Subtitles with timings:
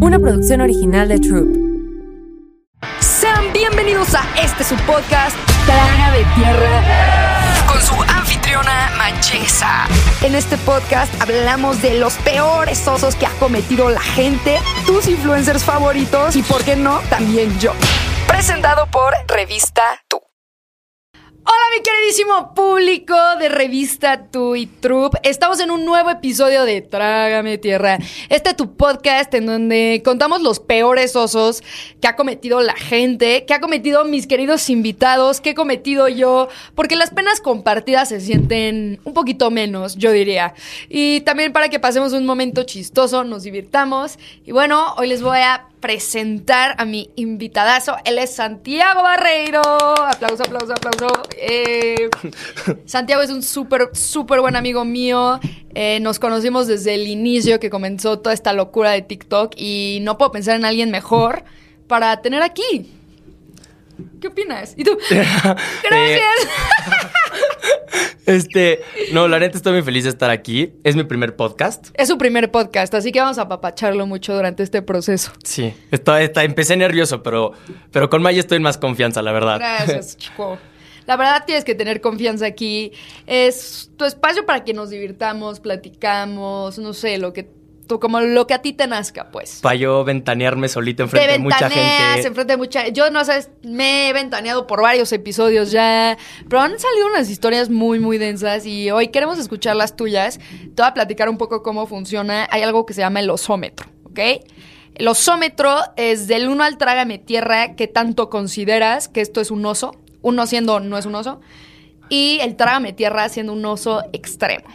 [0.00, 1.56] una producción original de Troop.
[3.00, 5.36] Sean bienvenidos a este su podcast,
[5.66, 9.86] Traga de Tierra, con su anfitriona Manchesa.
[10.22, 15.64] En este podcast hablamos de los peores osos que ha cometido la gente, tus influencers
[15.64, 17.72] favoritos y, por qué no, también yo.
[18.26, 20.03] Presentado por Revista.
[21.46, 24.70] Hola mi queridísimo público de revista Tu y.
[25.22, 27.98] Estamos en un nuevo episodio de Trágame Tierra.
[28.30, 31.62] Este tu podcast en donde contamos los peores osos
[32.00, 36.48] que ha cometido la gente, que ha cometido mis queridos invitados, que he cometido yo,
[36.74, 40.54] porque las penas compartidas se sienten un poquito menos, yo diría.
[40.88, 44.18] Y también para que pasemos un momento chistoso, nos divirtamos.
[44.46, 47.98] Y bueno, hoy les voy a presentar a mi invitadazo.
[48.06, 49.60] Él es Santiago Barreiro.
[49.60, 51.08] Aplauso, aplauso, aplauso.
[51.36, 52.08] Eh,
[52.86, 55.38] Santiago es un súper, súper buen amigo mío.
[55.74, 60.16] Eh, nos conocimos desde el inicio que comenzó toda esta locura de TikTok y no
[60.16, 61.44] puedo pensar en alguien mejor
[61.86, 62.90] para tener aquí.
[64.22, 64.72] ¿Qué opinas?
[64.78, 64.96] ¿Y tú?
[65.10, 66.48] Gracias.
[68.26, 68.80] Este,
[69.12, 70.72] no, la neta estoy muy feliz de estar aquí.
[70.82, 71.88] Es mi primer podcast.
[71.94, 75.32] Es su primer podcast, así que vamos a papacharlo mucho durante este proceso.
[75.44, 77.52] Sí, está, está, empecé nervioso, pero,
[77.90, 79.58] pero con Maya estoy en más confianza, la verdad.
[79.58, 80.58] Gracias, chico.
[81.06, 82.92] La verdad tienes que tener confianza aquí.
[83.26, 87.50] Es tu espacio para que nos divirtamos, platicamos, no sé, lo que
[87.86, 89.60] tú, como lo que a ti te nazca, pues.
[89.62, 92.26] Para yo ventanearme solito enfrente Te de mucha gente.
[92.26, 96.16] enfrente de mucha Yo, no sabes, me he ventaneado por varios episodios ya,
[96.48, 100.38] pero han salido unas historias muy, muy densas y hoy queremos escuchar las tuyas.
[100.38, 102.48] Te voy a platicar un poco cómo funciona.
[102.50, 104.18] Hay algo que se llama el osómetro, ¿ok?
[104.94, 109.66] El osómetro es del 1 al trágame tierra que tanto consideras que esto es un
[109.66, 111.40] oso, uno siendo no es un oso,
[112.08, 114.66] y el trágame tierra siendo un oso extremo.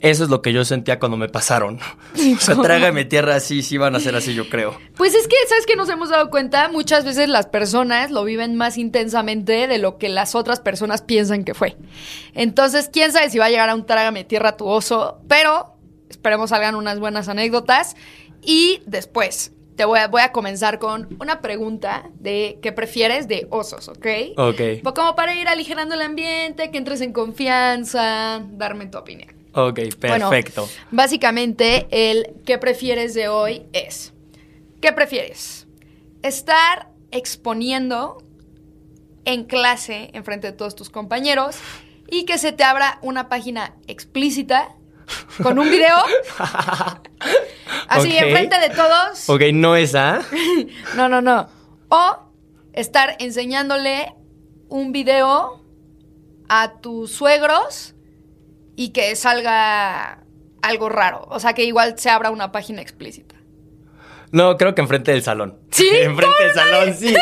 [0.00, 1.80] Eso es lo que yo sentía cuando me pasaron.
[2.36, 4.78] O sea, trágame tierra así, sí van a ser así, yo creo.
[4.96, 8.56] Pues es que, ¿sabes que Nos hemos dado cuenta, muchas veces las personas lo viven
[8.56, 11.76] más intensamente de lo que las otras personas piensan que fue.
[12.34, 15.74] Entonces, quién sabe si va a llegar a un trágame tierra tu oso, pero
[16.08, 17.96] esperemos salgan unas buenas anécdotas.
[18.42, 23.46] Y después, te voy a, voy a comenzar con una pregunta de qué prefieres de
[23.50, 24.06] osos, ¿ok?
[24.36, 24.60] Ok.
[24.94, 29.43] Como para ir aligerando el ambiente, que entres en confianza, darme tu opinión.
[29.54, 30.68] Ok, Bueno, perfecto.
[30.90, 34.12] básicamente, el ¿qué prefieres de hoy es?
[34.80, 35.66] ¿Qué prefieres?
[36.22, 38.18] ¿Estar exponiendo
[39.24, 41.56] en clase en frente de todos tus compañeros
[42.10, 44.74] y que se te abra una página explícita
[45.42, 45.96] con un video?
[47.88, 48.14] Así, Ok.
[48.22, 49.28] en frente de todos.
[49.28, 50.20] Ok, no esa.
[50.96, 51.48] No, no, no.
[51.88, 52.18] O
[52.72, 54.14] estar enseñándole
[54.68, 55.60] un video
[56.48, 57.94] a tus suegros
[58.76, 60.24] y que salga
[60.62, 61.26] algo raro.
[61.30, 63.36] O sea, que igual se abra una página explícita.
[64.32, 65.58] No, creo que enfrente del salón.
[65.70, 65.88] ¿Sí?
[65.92, 67.14] enfrente del salón, sí.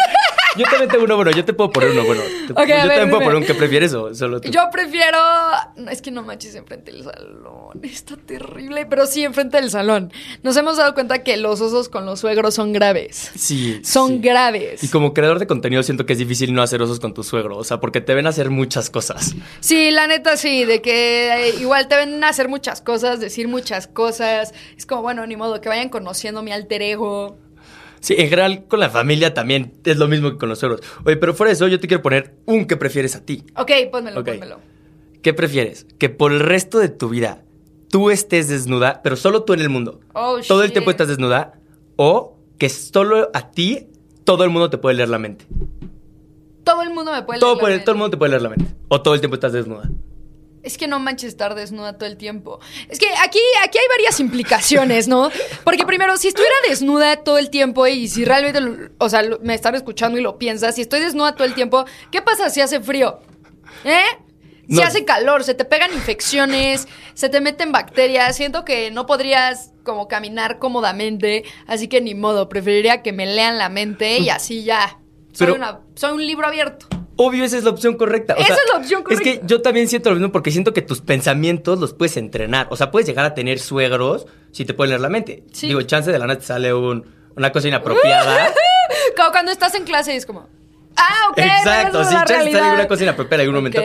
[0.57, 2.23] Yo también tengo uno bueno, yo te puedo poner uno bueno.
[2.47, 4.51] Te- Ok, a yo ver, también puedo poner un que prefieres o solo tú.
[4.51, 5.19] Yo prefiero.
[5.77, 7.81] no, Es que no manches enfrente del salón.
[7.83, 10.13] Está terrible, pero sí enfrente del salón.
[10.43, 13.31] Nos hemos dado cuenta que los osos con los suegros son graves.
[13.37, 13.81] Sí.
[13.85, 14.19] Son sí.
[14.21, 14.85] graves.
[14.85, 17.57] Y como creador de contenido siento que es difícil no hacer osos con tu suegro,
[17.57, 19.35] o sea, porque te ven hacer muchas cosas.
[19.61, 23.87] Sí, la neta sí, de que eh, igual te ven hacer muchas cosas, decir muchas
[23.87, 24.53] cosas.
[24.77, 27.39] Es como, bueno, ni modo, que vayan conociendo mi alter ego.
[28.03, 30.81] Sí, en general con la familia también es lo mismo que con los suegros.
[31.05, 33.45] Oye, pero fuera de eso yo te quiero poner un que prefieres a ti.
[33.57, 34.27] Ok, pónmelo, Ok.
[34.29, 34.59] pónmelo.
[35.23, 35.87] ¿Qué prefieres?
[35.99, 37.45] Que por el resto de tu vida
[37.91, 40.01] tú estés desnuda, pero solo tú en el mundo.
[40.15, 41.55] Oh, Todo el tiempo estás desnuda.
[41.97, 43.87] O que solo a ti
[44.25, 45.47] todo el mundo te puede leer la mente.
[46.65, 47.85] Todo el mundo me puede Todo, leer la puede- mente.
[47.85, 48.67] todo el mundo te puede leer la mente.
[48.89, 49.89] O todo el tiempo estás desnuda.
[50.63, 52.61] Es que no manches estar desnuda todo el tiempo.
[52.89, 55.31] Es que aquí, aquí hay varias implicaciones, ¿no?
[55.65, 59.41] Porque primero, si estuviera desnuda todo el tiempo y si realmente, lo- o sea, lo-
[59.41, 62.61] me están escuchando y lo piensas, si estoy desnuda todo el tiempo, ¿qué pasa si
[62.61, 63.21] hace frío?
[63.85, 64.03] ¿Eh?
[64.69, 64.85] Si No.
[64.85, 70.07] hace calor, se te pegan infecciones, se te meten bacterias, siento que no podrías como
[70.07, 75.01] caminar cómodamente, así que ni modo, preferiría que me lean la mente y así ya.
[75.33, 76.87] Soy, Pero- una, soy un libro abierto.
[77.25, 78.35] Obvio, esa es la opción correcta.
[78.35, 79.47] O Esa sea, es la opción Es que correcta.
[79.47, 82.67] yo también siento lo mismo porque siento que tus pensamientos los puedes entrenar.
[82.71, 85.45] O sea, puedes llegar a tener suegros si te pueden leer la mente.
[85.53, 85.69] Sí.
[85.69, 87.05] Digo, chance de la nada te sale un-
[87.37, 88.53] una cosa inapropiada.
[89.17, 90.49] Como cuando estás en clase y es como.
[90.97, 91.39] Ah, ok.
[91.39, 93.81] Exacto, sí, chance te sale una cosa inapropiada en algún momento.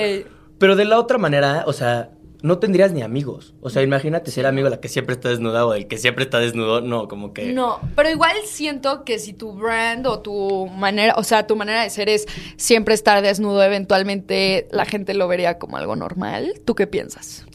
[0.57, 2.09] Pero de la otra manera, o sea,
[2.41, 3.53] no tendrías ni amigos.
[3.61, 6.23] O sea, imagínate ser amigo de la que siempre está desnuda o del que siempre
[6.23, 6.81] está desnudo.
[6.81, 7.51] No, como que.
[7.51, 11.83] No, pero igual siento que si tu brand o tu manera, o sea, tu manera
[11.83, 16.61] de ser es siempre estar desnudo, eventualmente la gente lo vería como algo normal.
[16.63, 17.45] ¿Tú qué piensas?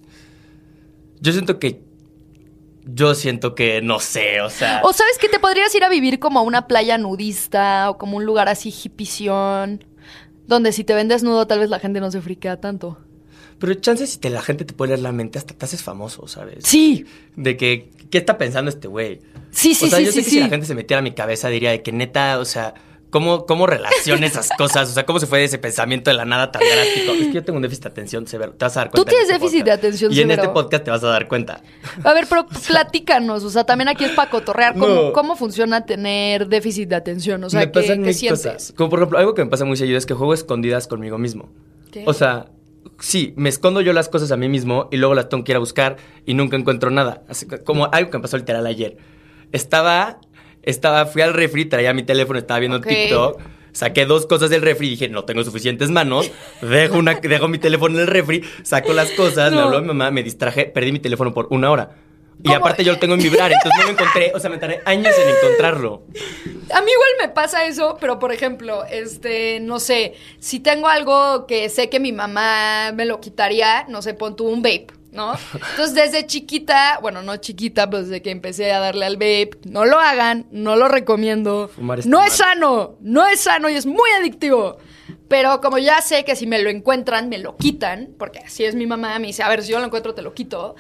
[1.20, 1.82] Yo siento que
[2.84, 4.80] yo siento que no sé, o sea.
[4.82, 8.16] O sabes que te podrías ir a vivir como a una playa nudista o como
[8.16, 9.84] un lugar así hippisión,
[10.48, 12.98] donde si te ven desnudo tal vez la gente no se friquea tanto.
[13.62, 16.26] Pero chances si te, la gente te puede leer la mente, hasta te haces famoso,
[16.26, 16.64] ¿sabes?
[16.64, 17.06] Sí,
[17.36, 19.20] De que, ¿qué está pensando este güey?
[19.52, 20.36] sí, sí, o sea, sí, yo sí, sé que sí.
[20.36, 22.74] si la gente se metiera a mi cabeza diría de que neta, o sea,
[23.10, 24.90] ¿cómo, cómo relaciona esas cosas?
[24.90, 27.12] O sea, ¿cómo se fue de ese pensamiento de la nada tan drástico?
[27.12, 29.04] Es que yo tengo un déficit de atención severo, te vas a dar cuenta.
[29.04, 30.42] Tú tienes en este déficit de atención Y en severo.
[30.42, 31.62] este podcast te vas a dar cuenta.
[32.02, 35.12] A ver, pero platícanos, o sea, también aquí es para cotorrear cómo, No.
[35.12, 38.42] cómo funciona tener déficit de atención, o sea, me ¿qué, pasan qué sientes?
[38.44, 38.72] cosas.
[38.76, 41.48] Como por ejemplo, algo que me pasa muy seguido es que juego escondidas conmigo mismo.
[41.92, 42.04] ¿Qué?
[42.06, 42.46] O sea,
[42.98, 45.56] sí, me escondo yo las cosas a mí mismo y luego las tengo que ir
[45.56, 45.96] a buscar
[46.26, 47.22] y nunca encuentro nada.
[47.28, 48.96] Así como algo que me pasó literal ayer.
[49.52, 50.18] Estaba,
[50.62, 52.86] estaba, fui al refri, traía mi teléfono, estaba viendo Ok.
[52.86, 53.40] TikTok.
[53.72, 56.30] Saqué dos cosas del refri y dije, no tengo suficientes manos.
[56.60, 59.64] Dejo, una, dejo mi teléfono en el refri, saco las cosas, me No.
[59.64, 61.96] habló mi mamá, me distraje, perdí mi teléfono por una hora.
[62.42, 64.32] Y aparte yo lo tengo en vibrar, entonces no lo encontré.
[64.34, 66.02] O sea, me tardé años en encontrarlo.
[66.72, 71.46] A mí igual me pasa eso, pero por ejemplo, este, no sé, si tengo algo
[71.46, 75.34] que sé que mi mamá me lo quitaría, no sé, pon tú un vape, ¿no?
[75.70, 79.84] Entonces desde chiquita, bueno, no chiquita, pues desde que empecé a darle al vape, no
[79.84, 81.68] lo hagan, no lo recomiendo.
[81.68, 84.78] Fumar no es sano, no es sano y es muy adictivo.
[85.28, 88.74] Pero como ya sé que si me lo encuentran, me lo quitan, porque así es
[88.74, 90.74] mi mamá, me dice, a ver, si yo lo encuentro, te lo quito.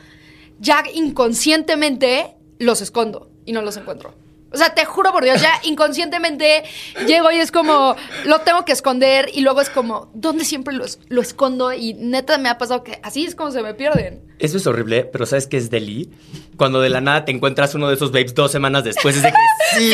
[0.62, 4.14] Ya inconscientemente los escondo y no los encuentro.
[4.54, 6.62] O sea, te juro por Dios, ya inconscientemente
[7.06, 10.84] llego y es como, lo tengo que esconder y luego es como, ¿dónde siempre lo,
[10.84, 11.72] es- lo escondo?
[11.72, 14.20] Y neta me ha pasado que así es como se me pierden.
[14.38, 16.10] Eso es horrible, pero ¿sabes qué es Deli?
[16.58, 19.30] Cuando de la nada te encuentras uno de esos babes dos semanas después, es de
[19.32, 19.38] que
[19.78, 19.92] sí,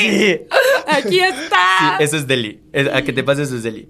[0.00, 0.40] sí.
[0.88, 1.96] Aquí está.
[1.98, 2.60] Sí, eso es Deli.
[2.72, 3.88] Es- a que te pase eso es Deli.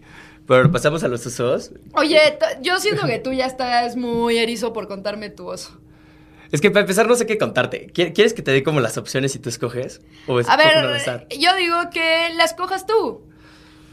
[0.50, 1.70] Pero pasamos a los osos.
[1.94, 2.18] Oye,
[2.60, 5.78] yo siento que tú ya estás muy erizo por contarme tu oso.
[6.50, 7.86] Es que para empezar no sé qué contarte.
[7.94, 10.00] ¿Qui- ¿Quieres que te dé como las opciones y tú escoges?
[10.26, 13.22] ¿O A una al ver, yo digo que la escojas tú.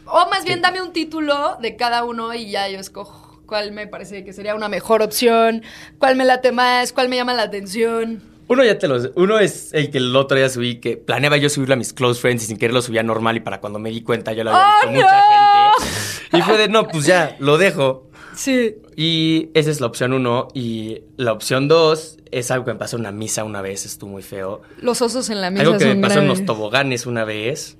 [0.07, 3.85] O más bien dame un título de cada uno y ya yo escojo cuál me
[3.85, 5.61] parece que sería una mejor opción,
[5.99, 8.23] cuál me late más, cuál me llama la atención.
[8.47, 9.11] Uno ya te los...
[9.15, 12.19] Uno es el que el otro día subí, que planeaba yo subirlo a mis close
[12.19, 14.51] friends y sin querer lo subía normal y para cuando me di cuenta ya lo
[14.51, 14.93] había ¡Oh, visto no!
[14.93, 15.96] mucha gente.
[16.33, 18.09] Y fue de, no, pues ya, lo dejo.
[18.35, 18.75] Sí.
[18.95, 20.47] Y esa es la opción uno.
[20.53, 24.11] Y la opción dos es algo que me pasó en una misa una vez, estuvo
[24.11, 24.61] muy feo.
[24.81, 26.39] Los osos en la misa Algo que me pasó en graves.
[26.39, 27.77] los toboganes una vez.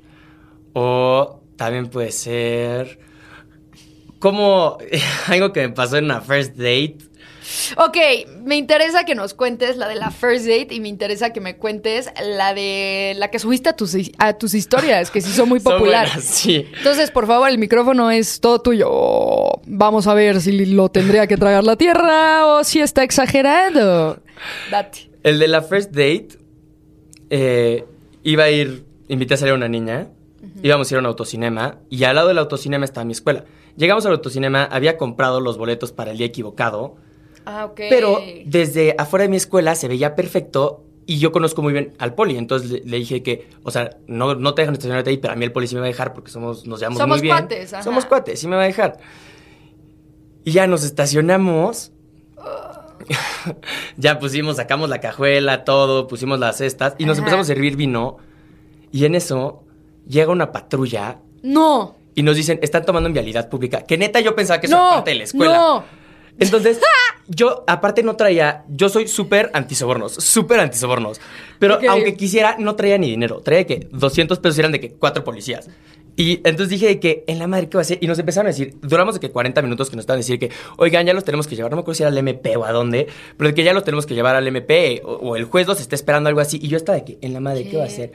[0.74, 3.00] O también puede ser.
[4.20, 4.78] Como
[5.28, 6.98] algo que me pasó en una first date.
[7.78, 7.98] Ok,
[8.44, 11.58] me interesa que nos cuentes la de la first date y me interesa que me
[11.58, 15.60] cuentes la de la que subiste a tus, a tus historias, que sí son muy
[15.60, 16.14] Son populares.
[16.14, 16.66] buenas, sí.
[16.78, 18.90] Entonces, por favor, el micrófono es todo tuyo.
[19.66, 24.20] Vamos a ver si lo tendría que tragar la tierra o si está exagerado.
[24.72, 25.10] Date.
[25.24, 26.30] El de la first date.
[27.30, 27.86] eh,
[28.24, 28.86] iba a ir.
[29.10, 30.10] Invité a salir a una niña.
[30.64, 31.78] Íbamos a ir a un autocinema.
[31.90, 33.46] Y al lado del autocinema estaba mi escuela.
[33.78, 34.64] Llegamos al autocinema.
[34.66, 36.96] Había comprado los boletos para el día equivocado.
[37.50, 37.82] Ah, ok.
[37.90, 42.14] Pero desde afuera de mi escuela se veía perfecto y yo conozco muy bien al
[42.14, 42.38] poli.
[42.38, 45.36] Entonces le, le dije que, o sea, no, no te dejan estacionarte ahí, pero a
[45.38, 47.38] mí el poli sí me va a dejar porque somos, nos llevamos Somos muy bien.
[47.38, 47.84] cuates, ajá.
[47.84, 48.98] Somos cuates, sí me va a dejar.
[50.44, 51.94] Y ya nos estacionamos.
[53.98, 57.22] ya pusimos, sacamos la cajuela, todo, pusimos las cestas y nos Ajá.
[57.22, 58.18] empezamos a servir vino.
[58.92, 59.64] Y en eso
[60.08, 61.96] llega una patrulla No.
[62.16, 63.82] y nos dicen, están tomando en vialidad pública.
[63.84, 64.84] Que neta yo pensaba que eso no.
[64.88, 65.58] era parte de la escuela.
[65.58, 65.84] No.
[66.40, 66.80] Entonces,
[67.28, 71.20] yo aparte no traía, yo soy súper antisobornos, súper antisobornos.
[71.60, 73.42] Pero aunque quisiera, no traía ni dinero.
[73.42, 75.70] Traía que 200 pesos eran de que cuatro policías.
[76.20, 78.00] Y entonces dije de que en la madre, ¿qué va a hacer?
[78.02, 80.40] Y nos empezaron a decir, duramos de que 40 minutos que nos estaban a decir
[80.40, 82.66] que, oigan, ya los tenemos que llevar, no me acuerdo si era al MP o
[82.66, 83.06] a dónde,
[83.38, 85.80] pero de que ya los tenemos que llevar al MP o, o el juez los
[85.80, 86.58] está esperando algo así.
[86.60, 87.94] Y yo estaba de que, en la madre, ¿qué, va a ¿Qué?
[87.94, 88.12] hacer?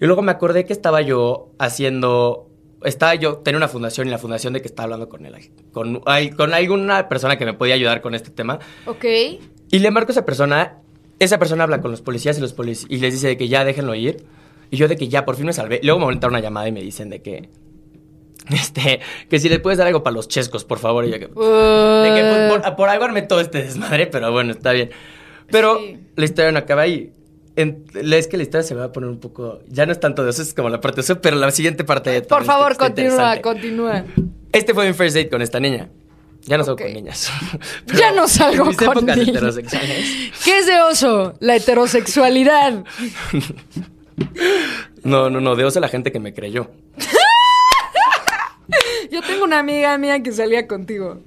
[0.00, 2.49] Y luego me acordé que estaba yo haciendo.
[2.84, 5.34] Estaba yo, tenía una fundación y la fundación de que estaba hablando con él,
[5.72, 6.00] con,
[6.36, 8.58] con alguna persona que me podía ayudar con este tema.
[8.86, 9.04] Ok.
[9.70, 10.78] Y le marco a esa persona,
[11.18, 13.64] esa persona habla con los policías y los policías y les dice de que ya
[13.64, 14.24] déjenlo ir.
[14.70, 15.80] Y yo de que ya por fin me salvé.
[15.82, 17.48] Luego me vuelven a dar una llamada y me dicen de que.
[18.50, 21.04] Este, que si le puedes dar algo para los chescos, por favor.
[21.04, 21.32] Y yo que, de que
[22.48, 24.90] pues, por, por algo armé todo este desmadre, pero bueno, está bien.
[25.50, 25.98] Pero Sí.
[26.16, 27.12] la historia no acaba ahí.
[27.56, 29.60] En- es que la historia se va a poner un poco.
[29.68, 31.84] Ya no es tanto de eso, es como la parte de eso, pero la siguiente
[31.84, 32.20] parte.
[32.22, 34.04] Por también está- favor, continúa, continúa.
[34.52, 35.88] Este fue mi first date con esta niña.
[36.42, 37.30] Ya no salgo con niñas.
[37.94, 39.28] Ya no salgo mis con niñas.
[39.28, 40.06] heterosexuales.
[40.44, 41.34] ¿Qué es de oso?
[41.40, 42.84] La heterosexualidad.
[45.02, 46.70] No, no, no, de oso la gente que me creyó.
[49.10, 51.20] Yo tengo una amiga mía que salía contigo.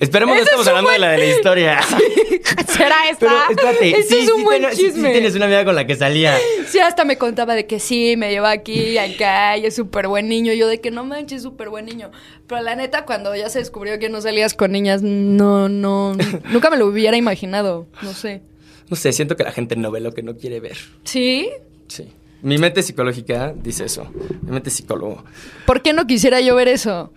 [0.00, 1.80] Esperemos que Ese estemos es un hablando de la de la historia.
[2.68, 3.18] ¿Será esta?
[3.26, 5.10] Pero espérate, Este sí, es un sí buen ten- sí- sí chisme.
[5.12, 6.36] tienes una amiga con la que salía.
[6.68, 10.28] Sí, hasta me contaba de que sí, me lleva aquí acá y es súper buen
[10.28, 10.52] niño.
[10.52, 12.10] Yo de que no manches, súper buen niño.
[12.46, 16.14] Pero la neta, cuando ya se descubrió que no salías con niñas, no, no,
[16.50, 17.86] nunca me lo hubiera imaginado.
[18.02, 18.42] No sé.
[18.88, 20.76] No sé, siento que la gente no ve lo que no quiere ver.
[21.04, 21.50] ¿Sí?
[21.88, 22.08] Sí.
[22.40, 24.10] Mi mente psicológica dice eso.
[24.42, 25.24] Mi mente psicólogo.
[25.66, 27.12] ¿Por qué no quisiera yo ver eso?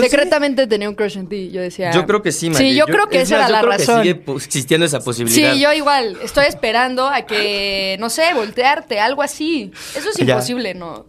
[0.00, 1.50] Secretamente tenía un crush en ti.
[1.50, 1.90] Yo decía.
[1.92, 2.74] Yo creo que sí, Sí, Maggie.
[2.74, 4.02] yo, creo que es esa más, era la que razón.
[4.02, 5.52] sigue existiendo esa posibilidad.
[5.54, 6.16] Sí, yo igual.
[6.22, 9.70] Estoy esperando a que, no sé, voltearte, algo así.
[9.96, 10.24] Eso es Ya.
[10.34, 11.06] imposible, ¿no?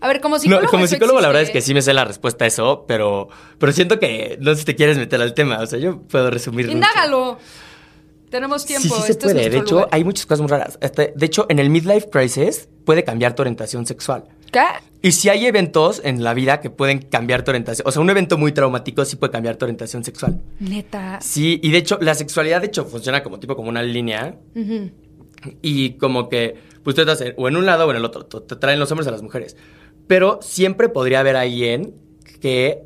[0.00, 0.70] A ver, como No, psicólogo.
[0.70, 3.72] como psicólogo la verdad es que sí me sé la respuesta a eso, pero, pero
[3.72, 5.60] siento que no sé si te quieres meter al tema.
[5.60, 6.68] O sea, yo puedo resumir.
[6.68, 7.38] Indágalo.
[8.30, 8.96] Tenemos Sí, tiempo.
[8.96, 9.48] sí se este es puede.
[9.48, 9.88] De hecho, lugar.
[9.92, 10.76] hay muchas cosas muy raras.
[10.82, 14.24] Este, de hecho, en el midlife crisis puede cambiar tu orientación sexual.
[15.02, 18.08] Y si hay eventos en la vida que pueden cambiar tu orientación, o sea, un
[18.08, 20.40] evento muy traumático sí puede cambiar tu orientación sexual.
[20.60, 21.18] Neta.
[21.20, 24.36] Sí, y de hecho, la sexualidad de hecho funciona como tipo como una línea
[25.62, 28.24] y como que pues tú estás en- o en un lado o en el otro,
[28.26, 29.56] te traen los hombres a las mujeres.
[30.06, 31.94] Pero siempre podría haber alguien
[32.40, 32.82] que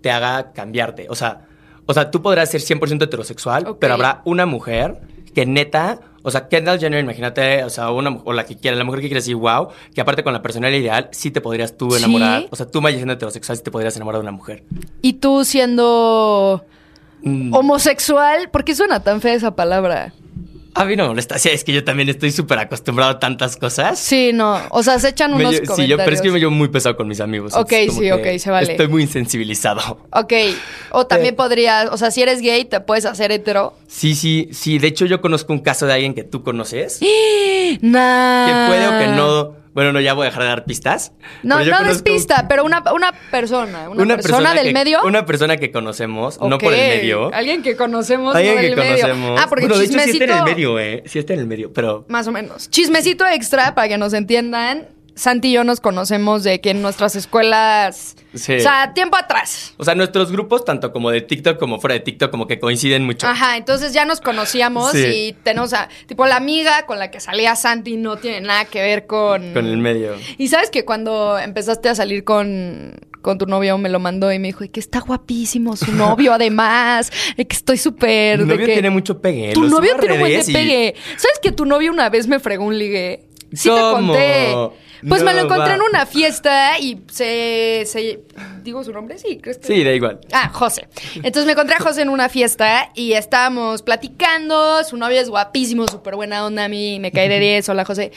[0.00, 1.46] te haga cambiarte, o sea,
[1.86, 5.00] o sea, tú podrás ser 100% heterosexual, pero habrá una mujer
[5.34, 8.84] que neta, o sea, Kendall Jenner, imagínate, o sea, una o la que quiera, la
[8.84, 11.90] mujer que quiera decir wow, que aparte con la personalidad ideal sí te podrías tú
[11.90, 11.98] Sí.
[11.98, 14.64] enamorar, o sea, tú Maya, siendo heterosexual sí te podrías enamorar de una mujer.
[15.02, 16.64] Y tú siendo
[17.22, 17.54] Mm.
[17.54, 20.12] homosexual, ¿por qué suena tan fea esa palabra?
[20.74, 23.56] A mí no me molesta, sí, es que yo también estoy súper acostumbrado a tantas
[23.58, 23.98] cosas.
[23.98, 24.58] Sí, no.
[24.70, 25.76] O sea, se echan unos lle- comentarios.
[25.76, 27.52] sí, yo, pero es que me llevo muy pesado con mis amigos.
[27.54, 28.70] Ok, sí, ok, se vale.
[28.72, 29.98] Estoy muy insensibilizado.
[30.12, 30.32] Ok.
[30.92, 31.36] O también Eh.
[31.36, 33.74] podrías, o sea, si eres gay, te puedes hacer hetero.
[33.86, 34.78] Sí, sí, sí.
[34.78, 37.00] De hecho, yo conozco un caso de alguien que tú conoces.
[37.82, 38.46] Nah.
[38.46, 39.61] Que puede o que no.
[39.74, 41.12] Bueno, no, ya voy a dejar de dar pistas.
[41.42, 43.88] No, no conozco un- pista, pero una, una persona.
[43.88, 45.02] Una, persona, del que- medio.
[45.04, 47.32] Una persona que conocemos, no por el medio.
[47.32, 48.34] Alguien que conocemos.
[48.36, 48.90] Alguien no que del medio.
[49.06, 49.40] conocemos.
[49.42, 50.24] Ah, porque bueno, de hecho, sí chismecito.
[50.24, 51.02] está en el medio, ¿eh?
[51.06, 52.04] Sí está en el medio, pero.
[52.08, 52.68] Más o menos.
[52.70, 54.88] Chismecito extra para que nos entiendan.
[55.14, 58.16] Santi y yo nos conocemos de que en nuestras escuelas.
[58.34, 58.54] Sí.
[58.54, 59.74] O sea, tiempo atrás.
[59.76, 63.04] O sea, nuestros grupos, tanto como de TikTok como fuera de TikTok, como que coinciden
[63.04, 63.26] mucho.
[63.26, 65.04] Ajá, entonces ya nos conocíamos Sí.
[65.06, 65.88] y tenemos a.
[66.06, 69.52] Tipo, la amiga con la que salía Santi no tiene nada que ver con.
[69.52, 70.14] Con el medio.
[70.38, 74.38] Y sabes que cuando empezaste a salir con, con tu novio me lo mandó y
[74.38, 78.38] me dijo "Y que está guapísimo su novio además, que estoy súper...
[78.38, 79.52] De novio que- tiene mucho pegue.
[79.52, 80.94] Tu novio tiene buen y- pegue.
[81.16, 83.28] ¿Sabes que tu novio una vez me fregó un ligue?
[83.52, 83.92] Sí te ¿Cómo?
[84.12, 84.54] conté.
[85.08, 85.74] Pues me lo encontré va.
[85.74, 88.20] en una fiesta y se, se...
[88.62, 89.18] ¿Digo su nombre?
[89.18, 89.66] Sí, ¿crees que...?
[89.66, 90.20] Sí, da igual.
[90.32, 90.88] Ah, José.
[91.16, 94.84] Entonces me encontré a José en una fiesta y estábamos platicando.
[94.84, 96.64] Su novio es guapísimo, súper buena onda.
[96.64, 97.68] A mí me cae de 10.
[97.68, 98.12] Hola, José.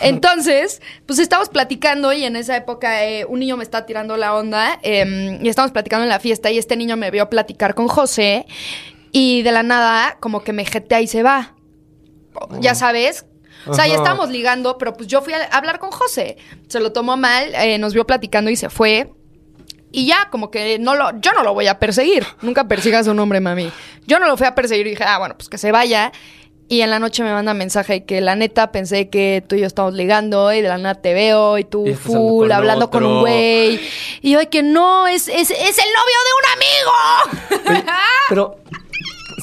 [0.00, 4.34] Entonces, pues estábamos platicando y en esa época eh, un niño me está tirando la
[4.34, 7.88] onda eh, y estábamos platicando en la fiesta y este niño me vio platicar con
[7.88, 8.46] José
[9.12, 11.54] y de la nada como que me jetea y se va.
[12.60, 13.26] Ya sabes.
[13.66, 16.36] O sea, ya estábamos ligando, pero pues yo fui a hablar con José.
[16.68, 19.12] Se lo tomó mal, eh, nos vio platicando y se fue.
[19.92, 22.24] Y ya, como que no lo, yo no lo voy a perseguir.
[22.42, 23.72] Nunca persigas a un hombre, mami.
[24.06, 26.12] Yo no lo fui a perseguir y dije, ah, bueno, pues que se vaya.
[26.68, 29.66] Y en la noche me manda mensaje que la neta pensé que tú y yo
[29.66, 33.04] estamos ligando y de la nada te veo y tú Y full con hablando con
[33.04, 33.80] un güey.
[34.22, 37.70] Y yo de que no, es, es, es el novio de un amigo.
[37.70, 37.84] Oye,
[38.28, 38.56] pero,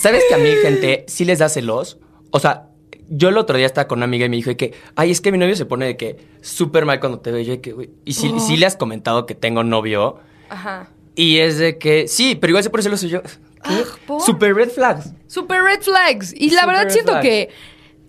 [0.02, 1.98] ¿sabes que a mí, gente, sí les da celos?
[2.32, 2.67] O sea,
[3.10, 5.32] yo el otro día estaba con una amiga y me dijo que, ay, es que
[5.32, 7.42] mi novio se pone de que súper mal cuando te ve.
[7.42, 10.20] Y yo de que, güey, y sí le has comentado que tengo novio.
[10.50, 10.90] Ajá.
[11.16, 13.22] Y es de que, sí, pero igual se pone celoso yo.
[13.24, 13.30] ¿qué?
[13.64, 14.20] Ah.
[14.26, 15.14] Super red flags.
[15.28, 16.34] Super red flags.
[16.34, 17.26] Y la Super verdad siento flags.
[17.26, 17.50] que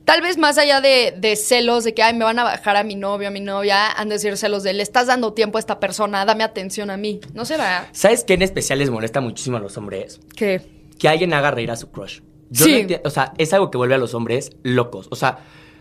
[0.04, 2.84] tal vez más allá de, de celos, de que ay, me van a bajar a
[2.84, 5.60] mi novio, a mi novia, han de ser celos de le estás dando tiempo a
[5.60, 7.20] esta persona, dame atención a mí.
[7.34, 7.88] ¿No será?
[7.92, 10.20] ¿Sabes qué en especial les molesta muchísimo a los hombres?
[10.36, 12.20] Que que alguien haga reír a su crush.
[12.50, 12.86] Yo Sí.
[12.88, 15.06] no o sea, es algo que vuelve a los hombres locos.
[15.10, 15.38] O sea,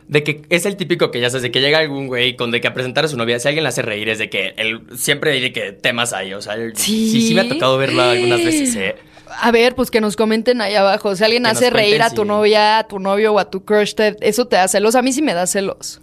[0.08, 2.62] de que es el típico que ya sabes, de que llega algún güey con de
[2.62, 4.82] que a presentar a su novia, si alguien la hace reír, es de que él
[4.96, 6.34] siempre dice que temas hay.
[6.34, 7.10] O sea, el- Sí.
[7.12, 8.96] sí, sí me ha tocado verlo algunas veces, ¿eh?
[9.42, 11.14] A ver, pues que nos comenten ahí abajo.
[11.16, 13.66] Si alguien Que hace reír cuenten a tu novia, a tu novio o a tu
[13.66, 14.96] crush, te- eso te da celos.
[14.96, 16.00] A mí sí me da celos.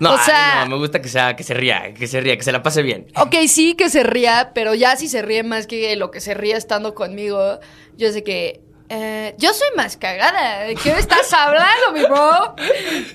[0.00, 2.42] No, O sea- no, me gusta que sea, que se ría, que se ría, que
[2.42, 3.06] se la pase bien.
[3.16, 6.34] Ok, sí que se ría, pero ya si se ríe más que lo que se
[6.34, 7.60] ríe estando conmigo,
[7.96, 8.60] yo sé que...
[8.88, 10.60] eh, yo soy más cagada.
[10.64, 12.54] ¿De qué estás hablando, mi bro?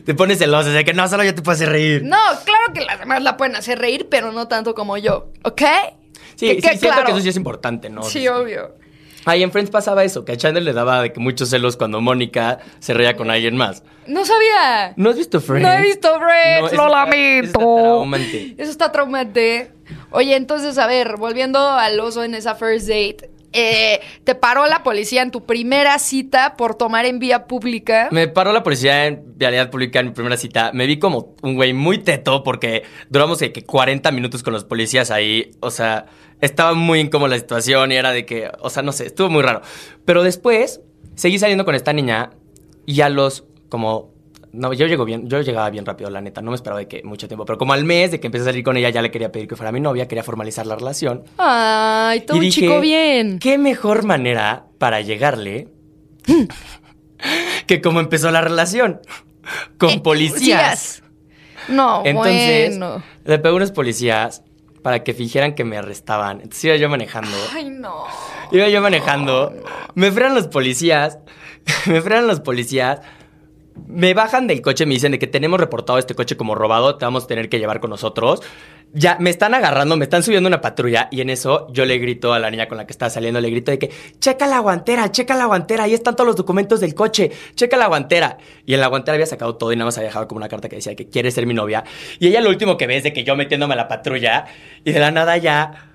[0.06, 2.04] Te pones celoso, de que no, solo yo te puedo hacer reír.
[2.04, 5.62] No, claro que las demás la pueden hacer reír, pero no tanto como yo, ¿ok?
[6.36, 7.06] sí, que sí, siento claro.
[7.06, 8.04] que eso sí es importante, ¿no?
[8.04, 8.76] Sí, obvio.
[9.26, 12.00] Ahí en Friends pasaba eso, que a Chandler le daba de que muchos celos cuando
[12.00, 13.84] Mónica se reía con alguien más.
[14.08, 14.94] No sabía.
[14.96, 15.68] ¿No has visto Friends?
[15.68, 17.60] No he visto Friends, No, eso lo está- lamento.
[17.60, 18.56] eso está traumante.
[18.58, 19.72] Eso está traumante.
[20.12, 24.84] Oye, entonces, a ver, volviendo al oso en esa first date, eh, te paró la
[24.84, 28.10] policía en tu primera cita por tomar en vía pública.
[28.12, 30.72] Me paró la policía en vialidad pública en mi primera cita.
[30.74, 35.12] Me vi como un güey muy teto porque duramos que 40 minutos con los policías
[35.12, 35.52] ahí.
[35.62, 36.06] O sea,
[36.42, 39.42] estaba muy incómoda la situación y era de que, o sea, no sé, estuvo muy
[39.42, 39.62] raro.
[40.06, 40.82] Pero después
[41.16, 42.32] seguí saliendo con esta niña
[42.86, 44.14] y a los como
[44.52, 47.04] no, yo llego bien, yo llegaba bien rápido, la neta, no me esperaba de que
[47.04, 49.12] mucho tiempo, pero como al mes de que empecé a salir con ella ya le
[49.12, 51.24] quería pedir que fuera mi novia, quería formalizar la relación.
[51.38, 53.40] Ay, todo Y un dije, chico bien.
[53.40, 55.68] ¿Qué mejor manera para llegarle
[57.68, 59.02] que como empezó la relación?
[59.78, 61.04] Con Eh, policías.
[61.68, 63.04] No, Entonces, bueno.
[63.26, 64.44] le pegó unos policías
[64.82, 66.38] para que fingieran que me arrestaban.
[66.38, 67.36] Entonces iba yo manejando.
[67.54, 68.06] Ay, no.
[68.52, 69.54] Iba yo manejando.
[69.96, 71.20] Me frenan los policías.
[71.86, 73.02] Me frenan los policías.
[73.88, 77.06] Me bajan del coche me dicen de que tenemos reportado este coche como robado, te
[77.06, 78.42] vamos a tener que llevar con nosotros.
[78.92, 82.34] Ya, me están agarrando, me están subiendo una patrulla y en eso yo le grito
[82.34, 85.12] a la niña con la que estaba saliendo, le grito de que, checa la guantera,
[85.12, 88.38] checa la guantera, ahí están todos los documentos del coche, checa la guantera.
[88.66, 90.70] Y en la guantera había sacado todo y nada más había dejado como una carta
[90.70, 91.84] que decía que quiere ser mi novia.
[92.20, 94.46] Y ella lo último que ve es de que yo metiéndome a la patrulla
[94.84, 95.89] y de la nada ya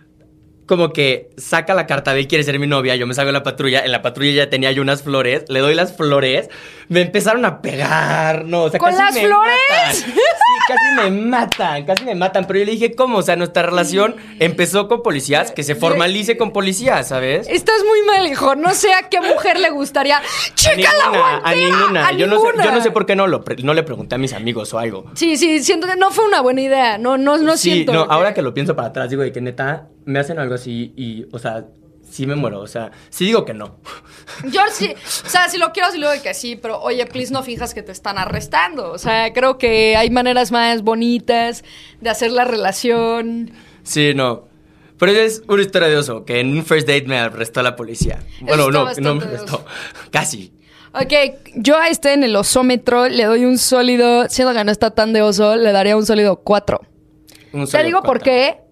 [0.66, 3.42] como que saca la carta de quiere ser mi novia, yo me salgo de la
[3.42, 6.48] patrulla, en la patrulla ya tenía yo unas flores, le doy las flores,
[6.88, 9.56] me empezaron a pegar, no, o sea, ¿Con casi las me flores?
[9.70, 10.14] matan.
[10.66, 13.18] Casi me matan, casi me matan, pero yo le dije, ¿cómo?
[13.18, 17.46] O sea, nuestra relación empezó con policías, que se formalice con policías, ¿sabes?
[17.48, 18.54] Estás muy mal, hijo.
[18.54, 20.22] No sé a qué mujer le gustaría.
[20.54, 22.06] ¡Checa la a ninguna.
[22.08, 22.64] A yo, No sé, ninguna.
[22.64, 24.78] yo no sé por qué no, lo pre- no le pregunté a mis amigos o
[24.78, 25.04] algo.
[25.14, 26.98] Sí, sí, siento que no fue una buena idea.
[26.98, 27.92] No, no, no sí, siento.
[27.92, 30.92] no, ahora que lo pienso para atrás, digo de que neta, me hacen algo así
[30.96, 31.64] y, o sea,
[32.14, 33.78] sí me muero, o sea, sí digo que no.
[34.44, 34.94] Yo sí,
[35.24, 37.82] o sea, si lo quiero, sí digo que sí, pero oye, please no fijas que
[37.82, 38.92] te están arrestando.
[38.92, 41.64] O sea, creo que hay maneras más bonitas
[42.00, 43.50] de hacer la relación.
[43.82, 44.44] Sí, no.
[44.96, 48.20] Pero es una historia de oso, que en un first date me arrestó la policía.
[48.42, 49.64] Bueno, no, no me arrestó.
[50.12, 50.52] Casi.
[50.92, 51.12] Ok,
[51.56, 55.12] yo a este en el osómetro le doy un sólido, siendo que no está tan
[55.12, 56.80] de oso, le daría un sólido 4.
[57.54, 58.63] Un Te solo digo por qué.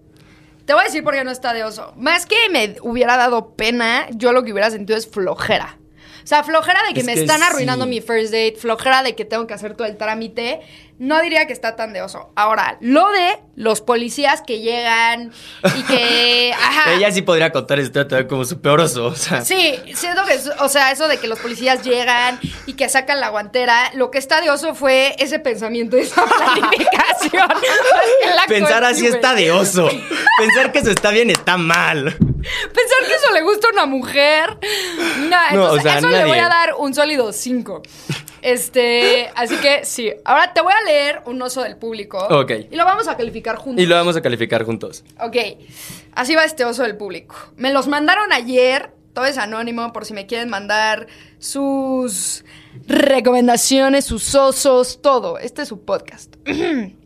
[0.65, 1.93] Te voy a decir por qué no está de oso.
[1.97, 5.77] Más que me hubiera dado pena, yo lo que hubiera sentido es flojera.
[6.23, 7.89] O sea, flojera de que Es me que están arruinando sí.
[7.89, 10.61] mi first date, flojera de que tengo que hacer todo el trámite.
[10.99, 12.31] No diría que está tan de oso.
[12.35, 15.33] Ahora, lo de los policías que llegan
[15.75, 16.53] y que.
[16.57, 16.93] Ajá.
[16.93, 19.41] Ella sí podría contar historia todavía como su peor oso, o sea.
[19.41, 23.29] Sí, siento que, o sea, eso de que los policías llegan y que sacan la
[23.29, 27.49] guantera, lo que está de oso fue ese pensamiento, esa planificación.
[28.47, 29.89] Pensar así está de oso.
[30.37, 32.15] Pensar que eso está bien está mal.
[32.43, 34.57] Pensar que eso le gusta a una mujer.
[35.29, 37.81] No, entonces o sea, eso le voy a dar un sólido 5.
[38.41, 40.11] Este, así que sí.
[40.25, 42.17] Ahora te voy a leer un oso del público.
[42.17, 42.51] Ok.
[42.71, 43.81] Y lo vamos a calificar juntos.
[43.81, 45.03] Y lo vamos a calificar juntos.
[45.19, 45.37] Ok,
[46.13, 47.35] así va este oso del público.
[47.55, 51.07] Me los mandaron ayer, todo es anónimo por si me quieren mandar
[51.39, 52.43] sus
[52.85, 55.37] recomendaciones, sus osos, todo.
[55.37, 56.35] Este es su podcast.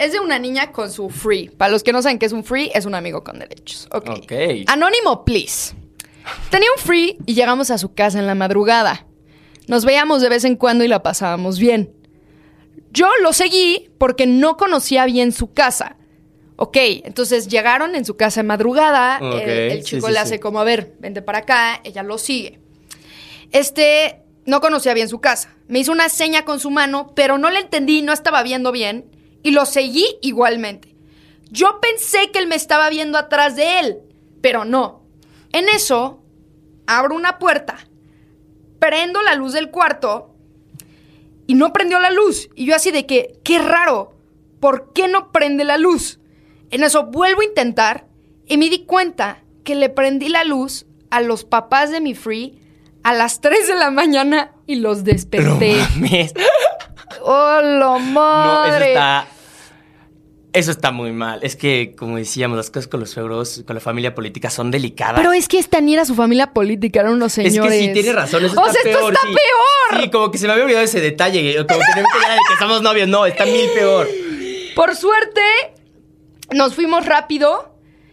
[0.00, 1.50] Es de una niña con su free.
[1.50, 3.86] Para los que no saben qué es un free, es un amigo con derechos.
[3.92, 4.32] Ok.
[4.66, 5.74] Anónimo, please.
[6.48, 9.06] Tenía un free y llegamos a su casa en la madrugada.
[9.68, 11.92] Nos veíamos de vez en cuando y la pasábamos bien.
[12.92, 15.96] Yo lo seguí porque no conocía bien su casa.
[16.56, 19.18] Ok, entonces llegaron en su casa en madrugada.
[19.18, 20.22] El, el chico sí, le sí.
[20.22, 21.78] hace como, a ver, vente para acá.
[21.84, 22.58] Ella lo sigue.
[23.52, 25.54] Este no conocía bien su casa.
[25.68, 29.19] Me hizo una seña con su mano, pero no le entendí, no estaba viendo bien.
[29.42, 30.94] Y lo seguí igualmente.
[31.50, 33.98] Yo pensé que él me estaba viendo atrás de él,
[34.40, 35.02] pero no.
[35.52, 36.22] En eso,
[36.86, 37.76] abro una puerta,
[38.78, 40.34] prendo la luz del cuarto
[41.46, 42.48] y no prendió la luz.
[42.54, 44.14] Y yo así de que, qué raro,
[44.60, 46.20] ¿por qué no prende la luz?
[46.70, 48.06] En eso vuelvo a intentar
[48.46, 52.56] y me di cuenta que le prendí la luz a los papás de mi free
[53.02, 55.76] a las 3 de la mañana y los No desperté.
[55.96, 56.32] mames.
[57.22, 58.88] ¡Oh, la No, eso madre!
[58.88, 59.26] está.
[60.52, 61.38] Eso está muy mal.
[61.44, 65.14] Es que, como decíamos, las cosas con los suegros, con la familia política son delicadas.
[65.16, 67.72] Pero es que esta ni era su familia política, eran unos señores.
[67.72, 68.44] Es que sí, tiene razón.
[68.44, 69.12] Eso o está sea, esto peor.
[69.14, 69.34] está sí.
[69.34, 70.02] peor.
[70.02, 71.54] Sí, como que se me había olvidado ese detalle.
[71.54, 73.06] Como que no me de que somos novios.
[73.06, 74.08] No, está mil peor.
[74.74, 75.40] Por suerte,
[76.52, 77.69] nos fuimos rápido.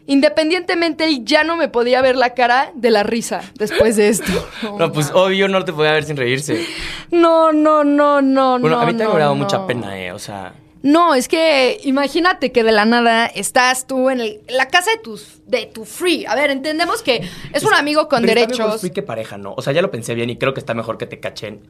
[0.08, 4.32] Independientemente, él ya no me podía ver la cara de la risa después de esto.
[4.80, 6.66] No, pues obvio no te podía ver sin reírse.
[7.12, 8.82] No, no, no, no, Bueno, no.
[8.82, 9.44] a mí no, me ha dado no.
[9.44, 10.12] mucha pena, eh.
[10.12, 10.54] O sea.
[10.84, 14.98] No, es que imagínate que de la nada estás tú en el- la casa de,
[15.00, 16.26] tus, de tu free.
[16.26, 18.92] A ver, entendemos que es un amigo con Pero está mejor derechos.
[18.94, 19.54] que pareja, ¿no?
[19.58, 21.62] O sea, ya lo pensé bien y creo que está mejor que te cachen.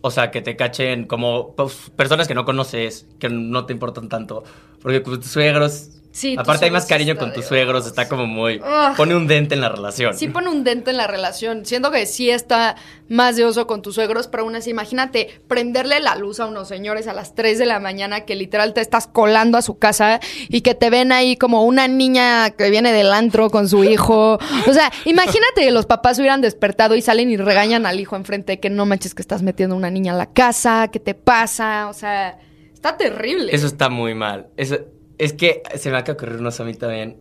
[0.00, 4.08] O sea, que te cachen como pues, personas que no conoces, que no te importan
[4.08, 4.42] tanto.
[4.82, 8.60] Porque con tus suegros, Sí, Aparte hay más cariño con tus suegros, está como muy...
[8.98, 10.14] Pone un dente en la relación.
[10.14, 11.64] Sí pone un dente en la relación.
[11.64, 12.76] Siento que sí está
[13.08, 16.68] más de oso con tus suegros, pero aún así, imagínate prenderle la luz a unos
[16.68, 20.20] señores a las 3 de la mañana que literal te estás colando a su casa
[20.48, 24.38] y que te ven ahí como una niña que viene del antro con su hijo.
[24.68, 28.60] O sea, imagínate que los papás hubieran despertado y salen y regañan al hijo enfrente
[28.60, 31.88] que no manches que estás metiendo una niña a la casa, ¿qué te pasa?
[31.88, 32.38] O sea,
[32.74, 33.54] está terrible.
[33.54, 34.48] Eso está muy mal.
[34.58, 34.78] Eso,
[35.22, 37.16] es que se me acaba de ocurrir unos a mí también.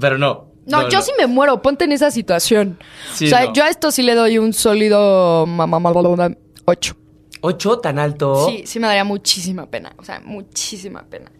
[0.00, 0.50] Pero no.
[0.66, 2.78] No, yo sí me muero, ponte en esa situación.
[3.14, 3.52] Sí, o sea, no.
[3.52, 5.46] yo a esto sí le doy un sólido
[6.64, 6.96] 8.
[7.42, 8.46] ¿Ocho tan alto?
[8.48, 9.94] Sí, sí me daría muchísima pena.
[9.96, 11.30] O sea, muchísima pena.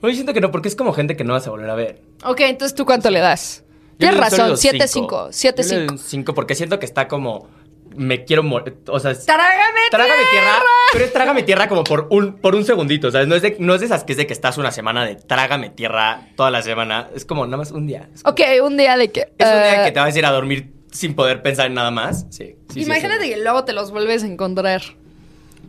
[0.00, 1.74] No, yo siento que no, porque es como gente que no vas a volver a
[1.74, 2.02] ver.
[2.24, 3.64] Ok, entonces tú cuánto le das?
[3.98, 4.86] Tienes razón, sólido 7-5.
[4.86, 5.30] cinco.
[5.30, 5.90] Yo le doy 7-5.
[5.90, 7.48] un 5 porque siento que está como.
[7.96, 8.76] Me quiero morir.
[8.88, 10.62] O sea, ¡Trágame, Trágame tierra, tierra!
[10.92, 13.26] pero es trágame tierra como por un, por un segundito, ¿sabes?
[13.28, 15.16] No es, de, no es de esas que es de que estás una semana de
[15.16, 17.08] trágame tierra toda la semana.
[17.14, 18.08] Es como nada más un día.
[18.22, 19.20] Como- Ok, un día de que...
[19.20, 21.74] es un día eh, que te vas a ir a dormir sin poder pensar en
[21.74, 22.26] nada más.
[22.30, 22.56] Sí.
[22.68, 23.30] sí, sí, imagínate sí.
[23.30, 24.82] que luego te los vuelves a encontrar.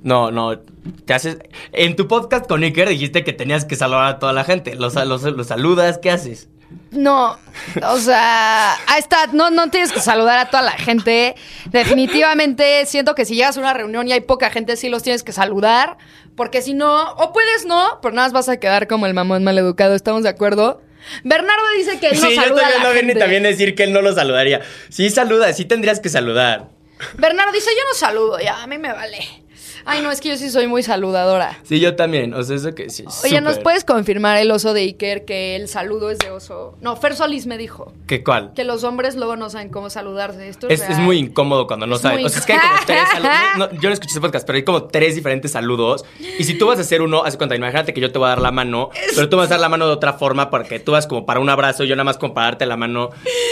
[0.03, 0.59] No, no.
[1.05, 1.39] Te haces.
[1.71, 4.75] En tu podcast con Iker dijiste que tenías que saludar a toda la gente.
[4.75, 6.47] Los, los, los saludas, ¿qué haces?
[6.91, 7.38] No,
[7.84, 11.36] o sea, ahí está, no, no tienes que saludar a toda la gente.
[11.65, 15.23] Definitivamente siento que si llegas a una reunión y hay poca gente, sí los tienes
[15.23, 15.97] que saludar.
[16.36, 19.43] Porque si no, o puedes no, pero nada más vas a quedar como el mamón
[19.43, 20.82] maleducado, ¿estamos de acuerdo?
[21.23, 23.19] Bernardo dice que él no sí, yo saluda estoy a viendo la a Benny gente.
[23.19, 24.62] también decir que él no lo saludaría.
[24.89, 26.69] Sí, saluda, sí tendrías que saludar.
[27.17, 29.44] Bernardo dice, yo no saludo, ya, a mí me vale.
[29.85, 31.59] Ay, no, es que yo sí soy muy saludadora.
[31.63, 32.33] Sí, yo también.
[32.33, 33.05] O sea, eso que sí.
[33.23, 36.75] Oye, ¿nos puedes confirmar el oso de Iker que el saludo es de oso?
[36.81, 38.51] No, Fer Solís me dijo ¿Qué cuál?
[38.55, 40.47] que los hombres luego no saben cómo saludarse.
[40.49, 42.59] Esto Es, es, es muy incómodo cuando no Es muy O sea, es que hay
[42.59, 43.31] como tres saludos.
[43.57, 46.03] No, no, yo no escuché ese podcast, pero hay como tres diferentes saludos.
[46.39, 48.29] Y si tú vas a hacer uno, haz cuenta, imagínate que yo te voy a
[48.29, 50.93] dar la mano, pero tú vas a dar la mano de otra forma porque tú
[50.93, 53.11] vas como para un abrazo y yo nada más como para darte la mano.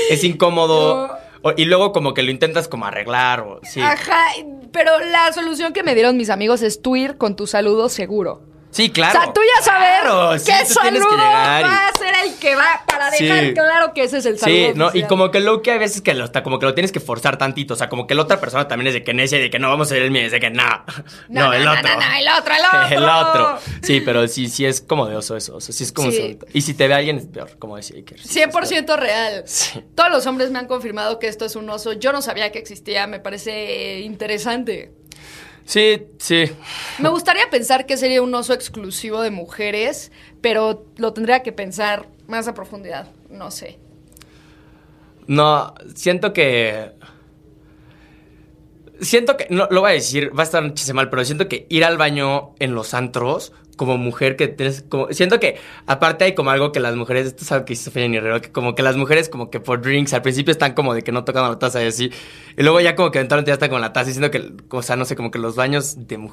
[0.09, 1.09] Es incómodo.
[1.45, 3.81] O- y luego como que lo intentas como arreglar o sí.
[3.81, 4.27] Ajá,
[4.73, 8.41] pero la solución que me dieron mis amigos es tú ir con tu saludo seguro.
[8.73, 9.19] Sí, claro.
[9.19, 12.36] o sea, tú ya sabes Claro, sí, qué que saludo y- va a ser el
[12.36, 13.25] que va para Sí.
[13.25, 14.57] dejar claro que ese es el saludo.
[14.57, 16.73] Sí, no, y como que lo que hay veces que lo, está, como que lo
[16.73, 19.13] tienes que forzar tantito, o sea, como que la otra persona también es de que
[19.13, 20.63] necia y de que no vamos a ir el mío, es de que no,
[21.29, 21.83] no, No, el no, otro.
[21.83, 22.97] no, no, el otro, el otro.
[22.97, 23.59] el otro.
[23.83, 26.38] Sí, pero sí, sí es como de oso eso, o sea, sí es como Sí.
[26.53, 28.19] Y si te ve alguien es peor, como decía Iker.
[28.19, 28.63] sí, es peor.
[28.65, 29.43] 100% real.
[29.45, 29.83] Sí.
[29.95, 31.93] Todos los hombres me han confirmado que esto es un oso.
[31.93, 34.91] Yo no sabía que existía, me parece interesante.
[35.65, 36.45] Sí, sí.
[36.99, 42.08] Me gustaría pensar que sería un oso exclusivo de mujeres, pero lo tendría que pensar
[42.28, 43.08] más a profundidad.
[43.30, 43.80] No sé.
[45.28, 46.91] No, siento que.
[48.99, 49.47] Siento que.
[49.49, 51.97] No, lo voy a decir, va a estar muchísimo mal, pero siento que ir al
[51.97, 54.83] baño en los antros, como mujer que tienes.
[54.88, 55.57] Como, siento que,
[55.88, 57.27] aparte, hay como algo que las mujeres.
[57.27, 59.81] Esto es algo que hizo Sofía Herrero, que como que las mujeres, como que por
[59.81, 62.12] drinks, al principio están como de que no tocan la taza y así.
[62.57, 64.81] Y luego ya, como que eventualmente ya están con la taza, y siento que, o
[64.81, 66.29] sea, no sé, como que los baños de, de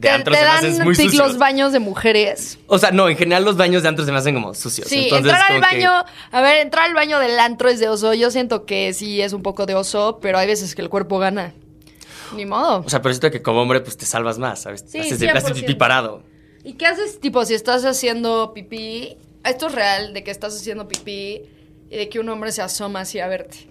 [0.00, 1.28] Te, antros te se me hacen muy tic sucios.
[1.28, 2.58] los baños de mujeres.
[2.66, 4.88] O sea, no, en general los baños de antros se me hacen como sucios.
[4.88, 7.88] Sí, Entonces, entrar al que- baño, a ver, entrar al baño del antro es de
[7.88, 8.14] oso.
[8.14, 11.18] Yo siento que sí es un poco de oso, pero hay veces que el cuerpo
[11.18, 11.52] gana.
[12.34, 12.84] Ni modo.
[12.86, 14.84] O sea, pero siento que como hombre, pues te salvas más, ¿sabes?
[14.86, 15.78] Sí, haces, haces pipí 100%.
[15.78, 16.22] parado.
[16.64, 19.16] ¿Y qué haces, tipo, si estás haciendo pipí?
[19.44, 21.42] Esto es real, de que estás haciendo pipí
[21.90, 23.68] y de que un hombre se asoma así a verte.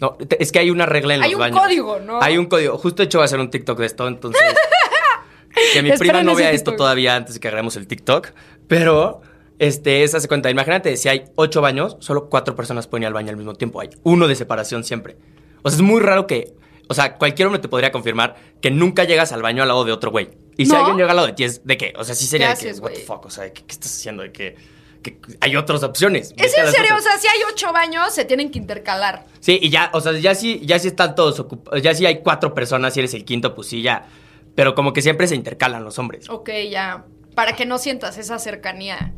[0.00, 1.60] No, es que hay una regla en Hay los un baños.
[1.60, 2.22] código, ¿no?
[2.22, 2.78] Hay un código.
[2.78, 4.40] Justo de hecho voy a hacer un TikTok de esto, entonces.
[5.72, 8.28] que mi prima no vea esto todavía antes de que hagamos el TikTok.
[8.68, 9.22] Pero,
[9.58, 10.50] este, es, hace cuenta.
[10.50, 13.80] Imagínate, si hay ocho baños, solo cuatro personas pueden ir al baño al mismo tiempo.
[13.80, 15.16] Hay uno de separación siempre.
[15.62, 16.54] O sea, es muy raro que.
[16.88, 19.92] O sea, cualquier hombre te podría confirmar que nunca llegas al baño al lado de
[19.92, 20.30] otro güey.
[20.58, 20.78] Y si ¿No?
[20.78, 21.94] alguien llega al lado de ti, es de qué?
[21.96, 23.72] O sea, sí sería ¿Qué de que, haces, what the fuck, o sea, ¿qué, qué
[23.72, 24.24] estás haciendo?
[24.24, 24.56] De que,
[25.02, 26.34] que hay otras opciones.
[26.36, 26.96] ¿Es en serio?
[26.96, 29.24] O sea, si hay ocho baños, se tienen que intercalar.
[29.38, 31.80] Sí, y ya, o sea, ya sí, ya sí están todos ocupados.
[31.80, 34.08] Ya sí hay cuatro personas y eres el quinto, pues sí, ya.
[34.56, 36.28] Pero como que siempre se intercalan los hombres.
[36.28, 37.04] Ok, ya.
[37.36, 39.14] Para que no sientas esa cercanía.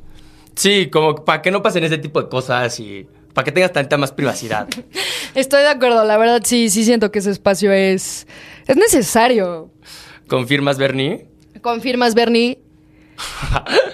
[0.55, 3.97] Sí, como para que no pasen ese tipo de cosas y para que tengas tanta
[3.97, 4.69] más privacidad.
[5.35, 8.27] Estoy de acuerdo, la verdad sí, sí siento que ese espacio es,
[8.67, 9.71] es necesario.
[10.27, 11.30] ¿Confirmas, Bernie?
[11.61, 12.59] ¿Confirmas, Bernie?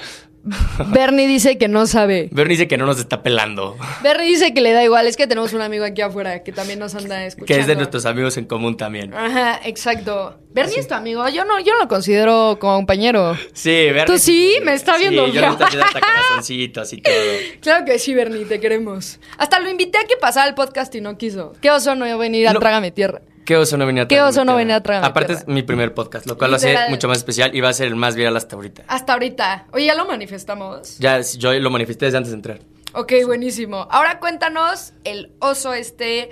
[0.93, 2.29] Bernie dice que no sabe.
[2.31, 3.77] Bernie dice que no nos está pelando.
[4.03, 5.07] Bernie dice que le da igual.
[5.07, 7.53] Es que tenemos un amigo aquí afuera que también nos anda escuchando.
[7.53, 9.13] Que es de nuestros amigos en común también.
[9.13, 10.39] Ajá, exacto.
[10.53, 11.29] Bernie es tu amigo.
[11.31, 13.37] Yo no, yo no lo considero como compañero.
[13.53, 14.05] Sí, Bernie.
[14.07, 17.15] Tú sí, me está viendo Sí, yo le hacer hasta corazoncitos y todo.
[17.61, 19.19] Claro que sí, Bernie, te queremos.
[19.39, 21.55] Hasta lo invité a que pasara el podcast y no quiso.
[21.61, 22.61] ¿Qué oso no iba a venir a No.
[22.61, 23.21] Trágame Tierra?
[23.47, 25.95] Qué oso no venía a Qué oso no venía a mi Aparte es mi primer
[25.95, 26.91] podcast, lo cual lo hace Literal.
[26.91, 28.83] mucho más especial y va a ser el más viral hasta ahorita.
[28.89, 29.67] Hasta ahorita.
[29.73, 30.99] Oye, ya lo manifestamos.
[30.99, 32.59] Ya, yo lo manifesté desde antes de entrar.
[32.93, 33.87] Ok, buenísimo.
[33.91, 36.31] Ahora cuéntanos el oso este.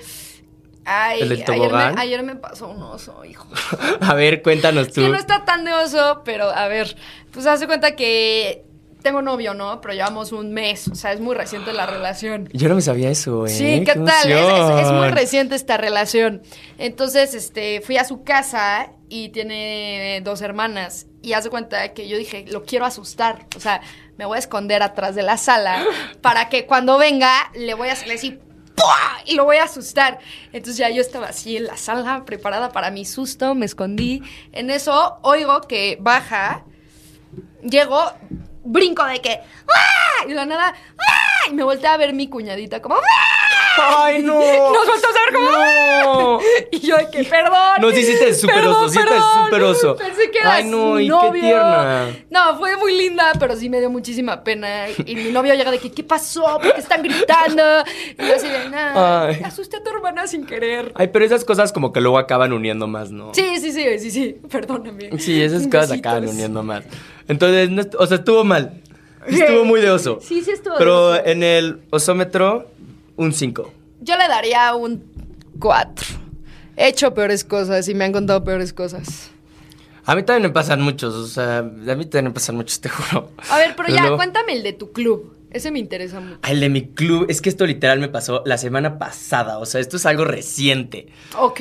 [0.86, 3.48] Ay, ¿El del ayer, me, ayer me pasó un oso, hijo.
[4.00, 5.00] A ver, cuéntanos Es tú.
[5.02, 6.94] que no está tan de oso, pero a ver,
[7.30, 8.63] pues hace cuenta que
[9.04, 9.80] tengo novio, ¿no?
[9.80, 12.48] Pero llevamos un mes, o sea, es muy reciente la relación.
[12.52, 13.50] Yo no me sabía eso, ¿eh?
[13.50, 14.32] Sí, ¿qué, tal?
[14.32, 16.42] Es, es- es muy reciente esta relación.
[16.78, 21.06] Entonces, este, fui a su casa y tiene dos hermanas.
[21.22, 23.46] Y hace cuenta que yo dije, lo quiero asustar.
[23.56, 23.80] O sea,
[24.18, 25.84] me voy a esconder atrás de la sala
[26.20, 28.40] para que cuando venga le voy a hacer así.
[28.74, 28.96] ¡pua!
[29.24, 30.18] Y lo voy a asustar.
[30.52, 34.20] Entonces ya yo estaba así en la sala, preparada para mi susto, me escondí.
[34.50, 36.64] En eso oigo que baja,
[37.62, 38.02] llego,
[38.64, 40.24] brinco de que ¡ah!
[40.24, 41.48] Y de la nada ¡ah!
[41.50, 43.44] Y me volteé a ver mi cuñadita como ¡ah!
[43.76, 44.34] ¡Ay, no!
[44.72, 46.40] Nos volteó a ver como ¡No!
[46.70, 47.80] Y yo de que perdón.
[47.80, 49.96] No, sí, sí te súper oso, sí súper oso.
[49.96, 51.42] Pensé que era Ay, no, y qué novio.
[51.42, 52.08] tierna.
[52.30, 54.88] No, fue muy linda, pero sí me dio muchísima pena.
[55.04, 56.44] Y mi novio llega de que, ¿qué pasó?
[56.60, 57.62] ¿Por qué están gritando?
[58.18, 60.92] Y yo así de, nada, asusté a tu hermana sin querer.
[60.94, 63.32] Ay, pero esas cosas como que luego acaban uniendo más, ¿no?
[63.34, 65.18] Sí, sí, sí, sí, sí, perdóname.
[65.18, 66.84] Sí, esas cosas acaban uniendo más.
[67.28, 68.80] Entonces, no o sea, estuvo mal.
[69.26, 70.18] Estuvo muy de oso.
[70.20, 71.24] Sí, sí estuvo de Pero oso.
[71.24, 72.68] en el osómetro,
[73.16, 73.72] un 5.
[74.02, 75.02] Yo le daría un
[75.58, 76.06] 4.
[76.76, 79.30] He hecho peores cosas y me han contado peores cosas.
[80.04, 82.90] A mí también me pasan muchos, o sea, a mí también me pasan muchos, te
[82.90, 83.30] juro.
[83.48, 85.34] A ver, pero ya, luego- cuéntame el de tu club.
[85.50, 86.40] Ese me interesa mucho.
[86.42, 89.64] Ay, El de mi club, es que esto literal me pasó la semana pasada, o
[89.66, 91.06] sea, esto es algo reciente.
[91.38, 91.60] Ok.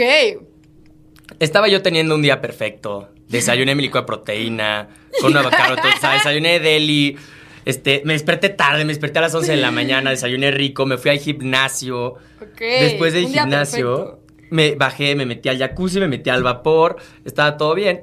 [1.40, 3.10] Estaba yo teniendo un día perfecto.
[3.30, 4.90] Desayuné mi licuado de proteína,
[5.22, 7.18] con un avocado, todo, o sea, desayuné deli.
[7.66, 10.98] Este, me desperté tarde, me desperté a las 11 de la mañana, desayuné rico, me
[10.98, 12.16] fui al gimnasio.
[12.42, 14.20] Ok, Después del gimnasio,
[14.50, 18.02] me bajé, me metí al jacuzzi, me metí al vapor, estaba todo bien.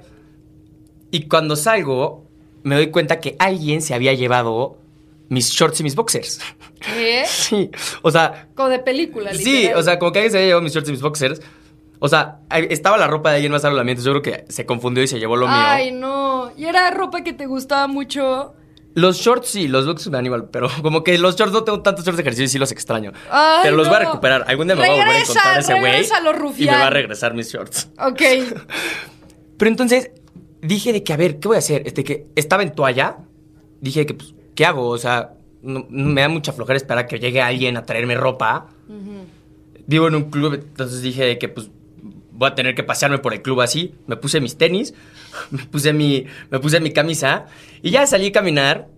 [1.10, 2.26] Y cuando salgo,
[2.62, 4.78] me doy cuenta que alguien se había llevado
[5.28, 6.40] mis shorts y mis boxers.
[6.80, 7.24] ¿Qué?
[7.26, 7.70] Sí,
[8.02, 9.78] o sea, Como de película, Sí, literal.
[9.78, 11.40] o sea, como que alguien se había llevado mis shorts y mis boxers.
[12.02, 14.02] O sea, estaba la ropa de alguien más al ambiente.
[14.02, 15.56] Yo creo que se confundió y se llevó lo mío.
[15.56, 16.50] Ay, no.
[16.56, 18.54] Y era ropa que te gustaba mucho.
[18.94, 20.48] Los shorts sí, los me dan igual.
[20.50, 23.12] Pero como que los shorts no tengo tantos shorts de ejercicio y sí los extraño.
[23.30, 24.06] Ay, pero los voy a no.
[24.06, 24.44] recuperar.
[24.48, 26.04] Algún día me voy a volver a encontrar ese güey.
[26.58, 27.90] Y me va a regresar mis shorts.
[27.98, 28.22] Ok.
[29.58, 30.10] Pero entonces
[30.62, 31.82] dije de que, a ver, ¿qué voy a hacer?
[31.86, 33.18] Este que estaba en toalla.
[33.82, 34.88] Dije que, pues, ¿qué hago?
[34.88, 38.68] O sea, no- no- me da mucha flojera esperar que llegue alguien a traerme ropa.
[39.86, 41.68] Vivo en un club, entonces dije de que, pues,
[42.40, 43.94] voy a tener que pasearme por el club así.
[44.06, 44.94] Me puse mis tenis,
[45.50, 47.44] me puse mi, me puse mi camisa
[47.82, 48.88] y ya salí a caminar.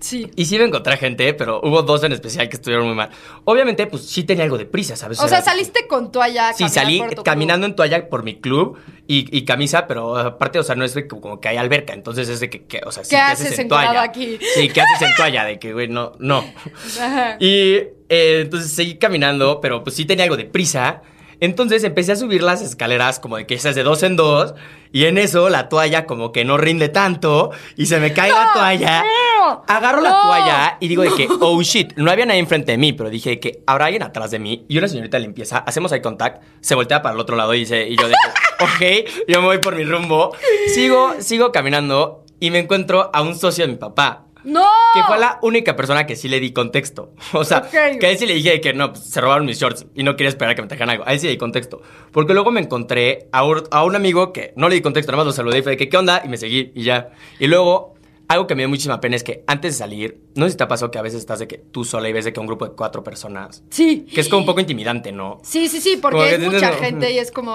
[0.00, 0.28] Sí.
[0.34, 3.10] Y sí me encontré gente, pero hubo dos en especial que estuvieron muy mal.
[3.44, 5.20] Obviamente, pues sí tenía algo de prisa, ¿sabes?
[5.20, 6.52] O sea, Era- saliste con toalla.
[6.54, 7.70] Sí, salí por tu caminando club.
[7.70, 11.06] en toalla por mi club y, y camisa, pero aparte, o sea, no es de
[11.06, 14.00] como que hay alberca, entonces es de que, que, o sea, sí, ¿Qué haces encuerado
[14.00, 14.40] aquí?
[14.56, 15.44] Sí, ¿qué haces en toalla?
[15.44, 16.38] De que, güey, no, no.
[17.00, 17.36] Ajá.
[17.38, 17.74] Y
[18.08, 21.02] eh, entonces seguí caminando, pero pues sí tenía algo de prisa.
[21.42, 24.54] Entonces empecé a subir las escaleras como de que esas de dos en dos
[24.92, 28.52] y en eso la toalla como que no rinde tanto y se me cae la
[28.54, 29.02] toalla.
[29.02, 32.78] no, Agarro la toalla y digo de que, oh shit, no había nadie enfrente de
[32.78, 35.58] mí, pero dije de que habrá alguien atrás de mí y una señorita de limpieza,
[35.58, 38.64] hacemos eye contact, se voltea para el otro lado y dice, y yo de que,
[39.04, 40.36] ok, yo me voy por mi rumbo,
[40.72, 44.26] sigo, sigo caminando y me encuentro a un socio de mi papá.
[44.44, 44.64] ¡No!
[44.94, 47.12] Que fue la única persona que sí le di contexto.
[47.32, 49.86] O sea, que a él sí le dije que no, pues, se robaron mis shorts
[49.94, 51.04] y no quería esperar a que me trajeran algo.
[51.06, 51.80] A él sí le di contexto.
[52.12, 55.24] Porque luego me encontré a un, a un amigo que no le di contexto, nada
[55.24, 56.22] más lo saludé y fue de que, ¿qué onda?
[56.24, 57.10] Y me seguí y ya.
[57.38, 57.94] Y luego,
[58.28, 60.64] algo que me dio muchísima pena es que antes de salir, no sé si te
[60.64, 62.46] ha pasado que a veces estás de que tú sola y ves de que un
[62.46, 63.62] grupo de cuatro personas.
[63.70, 64.06] Sí.
[64.12, 65.40] Que es como un poco intimidante, ¿no?
[65.42, 67.54] Sí, sí, sí, porque Como que es mucha tienes- gente y es como.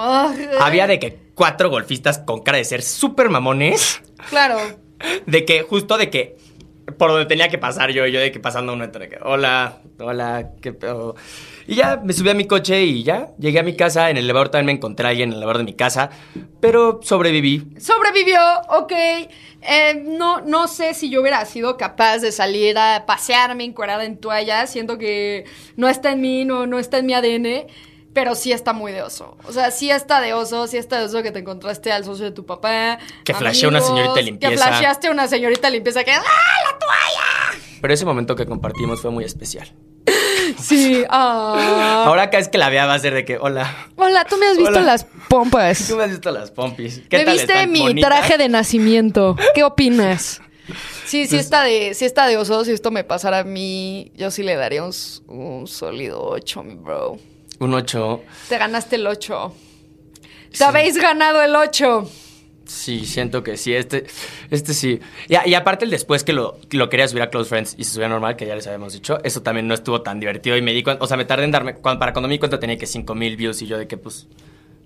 [0.60, 4.00] Había de que cuatro golfistas con cara de ser súper mamones.
[4.30, 4.58] Claro.
[5.26, 6.36] De que, justo de que,
[6.96, 10.50] por donde tenía que pasar yo, yo de que pasando uno, de que, hola, hola,
[10.62, 11.16] qué pedo.
[11.66, 14.24] Y ya me subí a mi coche y ya, llegué a mi casa, en el
[14.24, 16.10] elevador también me encontré a alguien en el elevador de mi casa,
[16.60, 17.74] pero sobreviví.
[17.78, 18.92] Sobrevivió, ok.
[19.60, 24.16] Eh, no, no sé si yo hubiera sido capaz de salir a pasearme encuerada en
[24.16, 24.66] toalla.
[24.66, 25.44] Siento que
[25.76, 27.66] no está en mí, no, no está en mi ADN.
[28.18, 29.36] Pero sí está muy de oso.
[29.46, 32.24] O sea, sí está de oso, sí está de oso que te encontraste al socio
[32.24, 32.98] de tu papá.
[33.24, 34.54] Que flasheó una señorita de Que limpieza.
[34.66, 36.10] flasheaste una señorita limpieza que.
[36.10, 37.62] ¡Ah, la toalla!
[37.80, 39.72] Pero ese momento que compartimos fue muy especial.
[40.60, 41.04] Sí.
[41.10, 42.04] ah.
[42.06, 44.46] Ahora cada vez que la vea va a ser de que, hola, Hola, tú me
[44.46, 44.80] has visto Hola.
[44.82, 45.86] las pompas.
[45.88, 47.02] tú me has visto las pompis.
[47.12, 47.34] Me tal?
[47.34, 48.08] viste ¿Están mi bonitas?
[48.10, 49.36] traje de nacimiento.
[49.54, 50.40] ¿Qué opinas?
[51.04, 52.64] Sí, sí está de, sí está de oso.
[52.64, 54.92] Si esto me pasara a mí, yo sí le daría un,
[55.28, 57.18] un sólido 8, mi bro.
[57.58, 58.22] Un 8.
[58.48, 59.54] Te ganaste el 8.
[60.56, 62.08] Te habéis ganado el 8.
[62.68, 64.06] Sí, siento que sí, este,
[64.50, 65.00] este sí.
[65.28, 68.08] Y, aparte el después que lo, lo quería subir a Close Friends y se subía
[68.08, 70.82] normal, que ya les habíamos dicho, eso también no estuvo tan divertido y me di
[70.82, 72.86] cuenta, o sea, me tardé en darme, cuando, para cuando me di cuenta tenía que
[72.86, 74.28] 5000 views y yo de que pues,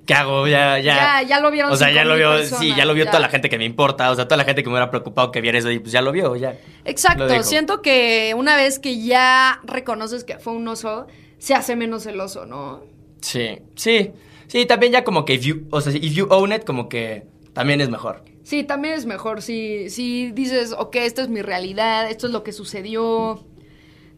[0.07, 0.47] ¿qué hago?
[0.47, 0.95] Ya, ya.
[0.95, 3.05] Ya, ya lo vieron O sea, ya lo 5,000 vio, personas, sí, ya lo vio
[3.05, 3.11] ya.
[3.11, 5.33] toda la gente que me importa, o sea, toda la gente que me hubiera preocupado
[5.33, 6.57] que viera eso y pues ya lo vio, ya.
[6.85, 11.09] Exacto, siento que una vez que ya reconoces que fue un oso,
[11.43, 12.85] se hace menos celoso, ¿no?
[13.21, 14.13] Sí, sí,
[14.47, 17.27] sí, también ya como que if you, o sea, if you own it, como que
[17.53, 18.23] también es mejor.
[18.45, 22.45] Sí, también es mejor si, si dices, ok, esta es mi realidad, esto es lo
[22.45, 23.45] que sucedió.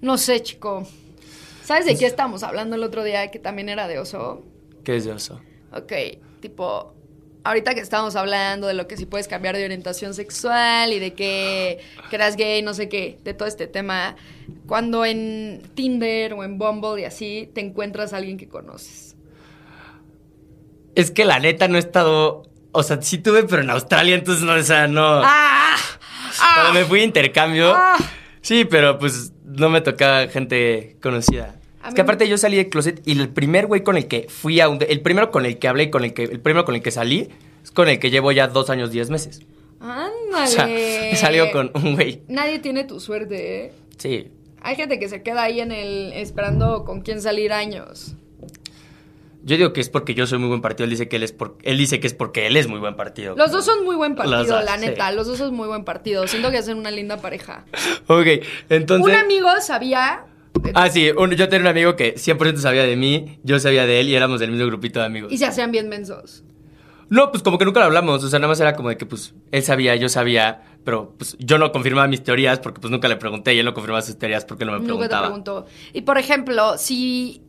[0.03, 0.87] No sé, chico.
[1.63, 4.43] ¿Sabes de qué estábamos hablando el otro día que también era de oso?
[4.85, 5.41] ¿Qué es de eso?
[5.73, 5.93] Ok,
[6.41, 6.94] tipo,
[7.45, 11.13] ahorita que estábamos hablando de lo que si puedes cambiar de orientación sexual y de
[11.13, 11.79] que,
[12.11, 14.17] que eras gay, no sé qué, de todo este tema,
[14.67, 19.15] cuando en Tinder o en Bumble y así te encuentras a alguien que conoces.
[20.95, 22.45] Es que la neta no he estado.
[22.73, 25.21] O sea, sí tuve, pero en Australia, entonces no, o sea, no.
[25.25, 25.77] ¡Ah!
[26.55, 27.73] Cuando me fui de intercambio.
[27.75, 27.97] Ah.
[28.41, 31.57] Sí, pero pues no me tocaba gente conocida.
[31.85, 34.09] A Es que me- aparte yo salí de closet y el primer güey con el
[34.09, 34.79] que fui a un.
[34.89, 36.23] El primero con el que hablé con el que.
[36.25, 37.29] El primero con el que salí
[37.63, 39.43] es con el que llevo ya dos años, diez meses.
[39.81, 40.45] ¡Ándale!
[40.45, 42.23] O sea, he salido con un güey.
[42.29, 43.73] Nadie tiene tu suerte, ¿eh?
[43.99, 44.29] Sí.
[44.63, 48.15] Hay gente que se queda ahí en el esperando con quién salir años.
[49.47, 50.85] Yo digo que es porque yo soy muy buen partido.
[50.85, 52.97] Él dice que él es por, él dice que es porque él es muy buen
[52.97, 53.35] partido.
[53.37, 54.87] Los dos son muy buen partido, dos, la sí.
[54.87, 55.13] neta.
[55.13, 56.27] Los dos son muy buen partido.
[56.27, 57.67] Siento que hacen una linda pareja.
[58.07, 58.27] Ok,
[58.71, 59.07] entonces.
[59.07, 60.25] Un amigo sabía.
[60.75, 64.01] Ah, sí, un- yo tenía un amigo que 100% sabía de mí, yo sabía de
[64.01, 65.33] él y éramos del mismo grupito de amigos.
[65.33, 66.43] Y se hacían bien mensos.
[67.11, 69.05] No, pues como que nunca lo hablamos, o sea, nada más era como de que
[69.05, 73.09] pues él sabía, yo sabía, pero pues yo no confirmaba mis teorías porque pues nunca
[73.09, 75.27] le pregunté y él no confirmaba sus teorías porque no me Nunca te preguntaba.
[75.27, 75.67] preguntó.
[75.93, 77.43] Y por ejemplo, si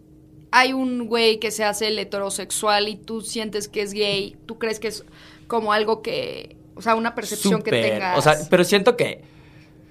[0.52, 4.58] hay un güey que se hace el heterosexual y tú sientes que es gay, ¿tú
[4.60, 5.06] crees que es
[5.48, 6.58] como algo que.
[6.76, 8.18] O sea, una percepción que tengas.
[8.18, 9.22] O sea, pero siento que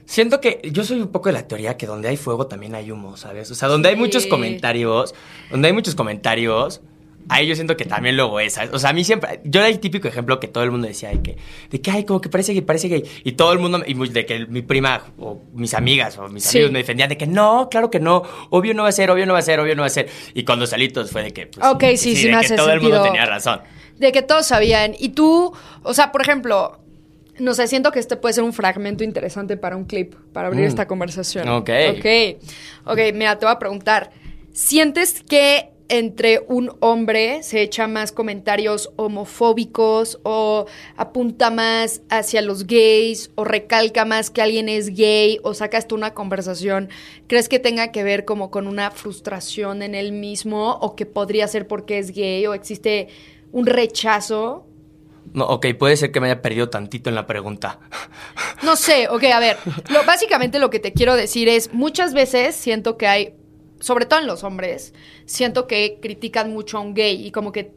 [0.06, 2.90] siento que yo soy un poco de la teoría que donde hay fuego también hay
[2.90, 3.50] humo, ¿sabes?
[3.50, 4.00] O sea, donde hay Sí.
[4.00, 5.14] muchos comentarios,
[5.50, 6.80] donde hay muchos comentarios,
[7.30, 8.70] ahí yo siento que también luego es, ¿sabes?
[8.74, 11.08] O sea, a mí siempre, yo era el típico ejemplo que todo el mundo decía
[11.08, 11.36] de que,
[11.70, 13.02] de que, ay, como que parece gay, parece gay.
[13.24, 16.58] Y todo el mundo, y de que mi prima o mis amigas o mis Sí.
[16.58, 19.24] amigos me defendían de que no, claro que no, obvio no va a ser, obvio
[19.24, 20.08] no va a ser, obvio no va a ser.
[20.34, 22.44] Y cuando salí, todos fue de que, pues, Ok, que sí, sí de me que
[22.46, 23.60] hace todo el mundo tenía razón.
[23.98, 24.94] De que todos sabían.
[24.98, 26.78] Y tú, o sea, por ejemplo,
[27.38, 30.64] no sé, siento que este puede ser un fragmento interesante para un clip, para abrir
[30.64, 30.68] Mm.
[30.68, 31.49] esta conversación.
[31.49, 31.70] Ok.
[31.99, 32.07] Ok.
[32.87, 34.11] Ok, mira, te voy a preguntar.
[34.53, 40.64] ¿Sientes que entre un hombre se echa más comentarios homofóbicos o
[40.97, 45.94] apunta más hacia los gays o recalca más que alguien es gay o sacas tú
[45.97, 46.88] una conversación?
[47.27, 51.49] ¿Crees que tenga que ver como con una frustración en él mismo o que podría
[51.49, 53.09] ser porque es gay o existe
[53.53, 54.66] un rechazo?
[55.35, 57.81] No, ok, puede ser que me haya perdido tantito en la pregunta.
[58.62, 59.59] No sé, ok, a ver,
[59.90, 63.35] lo, básicamente lo que te quiero decir es, muchas veces siento que hay,
[63.81, 64.94] sobre todo en los hombres,
[65.27, 67.73] siento que critican mucho a un gay y como que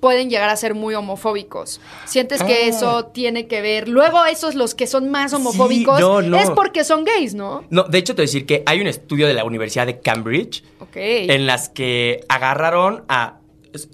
[0.00, 1.80] pueden llegar a ser muy homofóbicos.
[2.04, 2.66] ¿Sientes que Ah.
[2.68, 3.88] eso tiene que ver?
[3.88, 6.36] Luego esos los que son más homofóbicos no, no.
[6.38, 7.64] es porque son gays, ¿no?
[7.70, 10.00] No, de hecho te voy a decir que hay un estudio de la Universidad de
[10.00, 10.62] Cambridge
[10.94, 13.38] en las que agarraron a...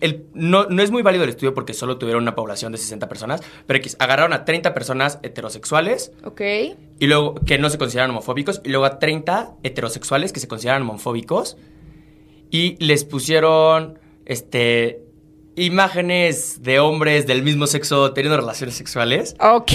[0.00, 3.08] el- no, no es muy válido el estudio porque solo tuvieron una población de 60
[3.08, 6.40] personas, pero X, agarraron a 30 personas heterosexuales Ok.
[6.98, 10.82] y luego que no se consideran homofóbicos y luego a 30 heterosexuales que se consideran
[10.82, 11.56] homofóbicos
[12.50, 15.02] y les pusieron este
[15.56, 19.72] imágenes de hombres del mismo sexo teniendo relaciones sexuales Ok,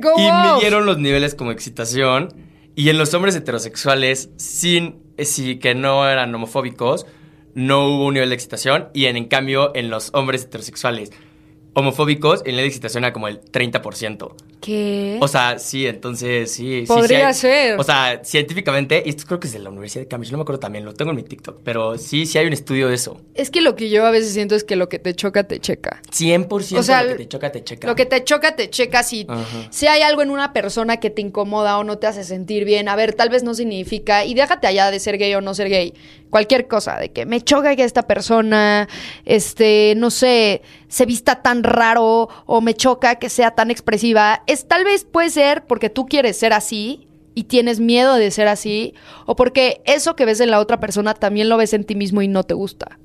[0.00, 2.32] go y midieron los niveles como excitación.
[2.76, 7.06] Y en los hombres heterosexuales, sin, sí, que no eran homofóbicos,
[7.54, 8.88] no hubo un nivel de excitación.
[8.94, 11.10] Y en, en cambio, en los hombres heterosexuales
[11.76, 14.32] homofóbicos, el nivel de excitación era como el 30%.
[14.60, 15.18] ¿Qué?
[15.20, 16.82] O sea, sí, entonces sí.
[16.82, 17.80] sí, Podría sí hay- ser.
[17.80, 20.42] O sea, científicamente, y esto creo que es de la Universidad de Cambridge, no me
[20.42, 23.20] acuerdo también, lo tengo en mi TikTok, pero sí, sí hay un estudio de eso.
[23.34, 25.58] es que lo que yo a veces siento es que lo que te choca, te
[25.60, 26.00] checa.
[26.12, 27.86] 100% O sea, lo que te choca, te checa.
[27.88, 29.02] Lo que te choca, te checa.
[29.02, 29.44] Si, Ajá.
[29.70, 32.88] si hay algo en una persona que te incomoda o no te hace sentir bien,
[32.88, 35.68] a ver, tal vez no significa, y déjate allá de ser gay o no ser
[35.68, 35.92] gay,
[36.34, 38.88] cualquier cosa, de que me choca que esta persona,
[39.24, 44.66] este, no sé, se vista tan raro o me choca que sea tan expresiva, es
[44.66, 47.06] tal vez puede ser porque tú quieres ser así.
[47.36, 48.94] Y tienes miedo de ser así,
[49.26, 52.22] o porque eso que ves en la otra persona también lo ves en ti mismo
[52.22, 53.00] y no te gusta.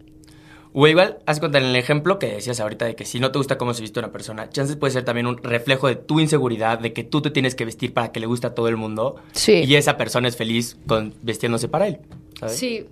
[0.72, 3.39] O igual, haz cuenta en el ejemplo que decías ahorita de que si no te
[3.39, 6.78] gusta cómo se viste una persona, chances puede ser también un reflejo de tu inseguridad,
[6.78, 9.16] de que tú te tienes que vestir para que le guste a todo el mundo.
[9.32, 9.64] Sí.
[9.66, 11.99] Y esa persona es feliz con vestiéndose para él.
[12.39, 12.56] ¿sabes?
[12.56, 12.86] Sí.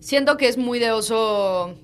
[0.00, 1.74] Siento que es muy de oso,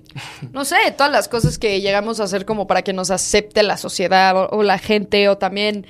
[0.53, 3.77] no sé, todas las cosas que llegamos a hacer como para que nos acepte la
[3.77, 5.85] sociedad o, o la gente o también,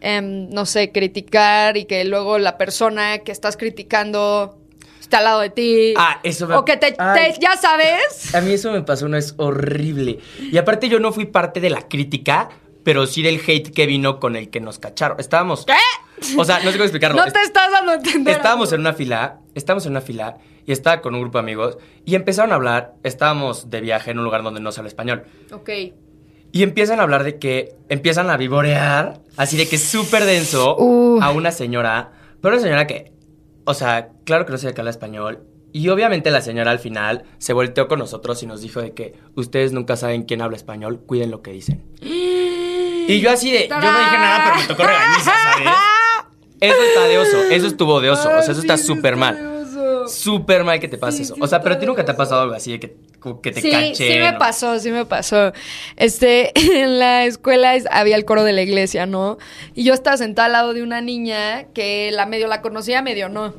[0.00, 4.58] em, no sé, criticar y que luego la persona que estás criticando
[5.00, 5.94] está al lado de ti.
[5.96, 6.94] Ah, eso me- O que te,
[7.40, 8.32] ya sabes.
[8.34, 10.18] A mí eso me pasó, no es horrible.
[10.38, 12.48] Y aparte yo no fui parte de la crítica,
[12.84, 15.18] pero sí del hate que vino con el que nos cacharon.
[15.20, 15.66] Estábamos...
[15.66, 15.74] ¿Qué?
[16.36, 17.24] O sea, no sé cómo explicarlo.
[17.24, 18.36] No te estás dando a entender.
[18.36, 20.36] Estábamos en una fila, estábamos en una fila
[20.68, 24.18] y estaba con un grupo de amigos y empezaron a hablar, estábamos de viaje en
[24.18, 25.24] un lugar donde no se habla español.
[25.50, 25.70] Ok.
[26.52, 31.20] Y empiezan a hablar de que empiezan a vivorear, así de que súper denso, Uh.
[31.22, 32.12] a una señora,
[32.42, 33.12] pero una señora que,
[33.64, 35.40] o sea, claro que no sabía que habla español.
[35.72, 39.14] Y obviamente la señora al final se volteó con nosotros y nos dijo de que
[39.36, 41.82] ustedes nunca saben quién habla español, cuiden lo que dicen.
[42.02, 45.68] Y yo así de, yo no dije nada, pero me tocó regañiza, ¿sabes?
[46.60, 49.57] Eso está de oso, eso estuvo de oso, o sea, eso está súper mal.
[50.06, 51.34] Súper mal que te pase eso.
[51.40, 52.96] O sea, pero a ti nunca te ha pasado algo así de que,
[53.42, 55.52] que te Sí, sí me pasó, sí me pasó.
[55.96, 59.38] Este, en la escuela es- había el coro de la iglesia, ¿no?
[59.74, 63.28] Y yo estaba sentada al lado de una niña que la medio la conocía, medio
[63.28, 63.54] no.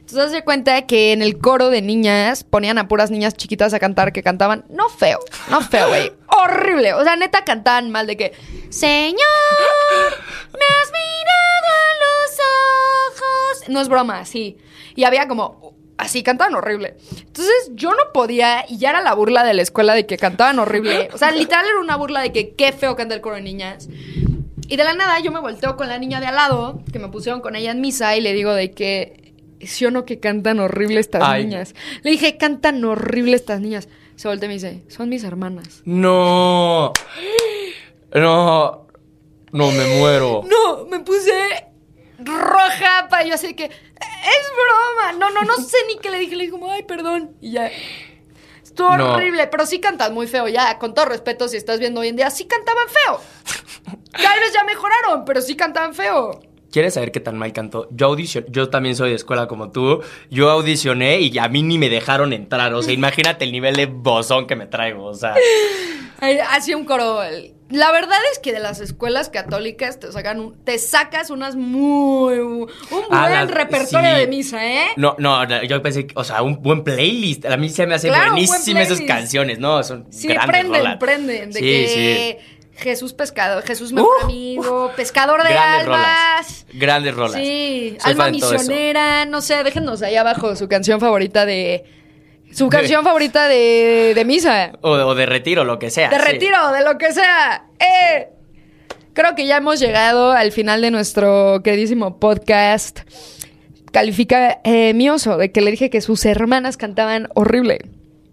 [0.00, 3.78] Entonces se cuenta que en el coro de niñas ponían a puras niñas chiquitas a
[3.78, 6.92] cantar que cantaban, no feo, no feo, güey, horrible.
[6.94, 8.32] O sea, neta cantaban mal de que,
[8.68, 9.16] Señor,
[10.52, 12.38] me has mirado a los
[13.60, 13.68] ojos.
[13.68, 14.58] No es broma, sí.
[14.96, 16.96] Y había como, así, cantaban horrible.
[17.18, 20.58] Entonces yo no podía, y ya era la burla de la escuela de que cantaban
[20.58, 21.08] horrible.
[21.12, 23.88] O sea, literal era una burla de que qué feo canta el coro de niñas.
[24.68, 27.08] Y de la nada yo me volteo con la niña de al lado, que me
[27.08, 30.60] pusieron con ella en misa, y le digo de que sí o no que cantan
[30.60, 31.44] horrible estas Ay.
[31.44, 31.74] niñas.
[32.02, 33.88] Le dije, cantan horrible estas niñas.
[34.16, 35.82] Se voltea y me dice, son mis hermanas.
[35.84, 36.92] No.
[38.14, 38.86] No.
[39.52, 40.42] No, me muero.
[40.48, 41.32] No, me puse
[42.24, 43.70] roja para yo así que es
[44.54, 45.12] broma.
[45.18, 46.36] No, no, no sé ni qué le dije.
[46.36, 47.36] Le dije como, ay, perdón.
[47.40, 47.70] Y ya.
[48.62, 49.12] Estuvo No.
[49.14, 50.48] horrible, pero sí cantas muy feo.
[50.48, 53.20] Ya, con todo respeto, si estás viendo hoy en día, sí cantaban feo.
[54.12, 56.40] Tal vez ya mejoraron, pero sí cantaban feo.
[56.70, 57.86] ¿Quieres saber qué tan mal canto?
[57.90, 60.02] Yo audicioné, yo también soy de escuela como tú.
[60.30, 62.72] Yo audicioné y a mí ni me dejaron entrar.
[62.72, 65.04] O sea, imagínate el nivel de bozón que me traigo.
[65.04, 65.34] O sea,
[66.50, 67.20] Hacía un coro.
[67.72, 72.38] La verdad es que de las escuelas católicas te sacan un- te sacas unas muy
[72.38, 74.20] un buen Ah, repertorio sí.
[74.20, 74.86] de misa, ¿eh?
[74.96, 77.46] no, no, yo pensé, o sea, un buen playlist.
[77.46, 79.82] A mí se me hace Claro, buenísimas esas canciones, ¿no?
[79.82, 80.96] Son Sí, grandes prenden, rolas.
[80.98, 81.50] prenden.
[81.50, 82.38] De sí, que
[82.76, 85.98] Jesús pescador, Jesús mejor Uh, amigo, pescador de Grandes almas.
[85.98, 86.66] rolas.
[86.74, 87.40] Grandes rolas.
[87.40, 91.84] Sí, Soy alma misionera, no sé, déjenos ahí abajo su canción favorita de
[92.52, 96.08] su canción favorita de, de misa, O, o de retiro, lo que sea.
[96.10, 96.22] de sí.
[96.24, 97.64] retiro, de lo que sea.
[97.80, 98.28] Eh.
[99.14, 103.00] Creo que ya hemos llegado al final de nuestro queridísimo podcast.
[103.92, 107.80] Califica eh, mi oso de que le dije que sus hermanas cantaban horrible.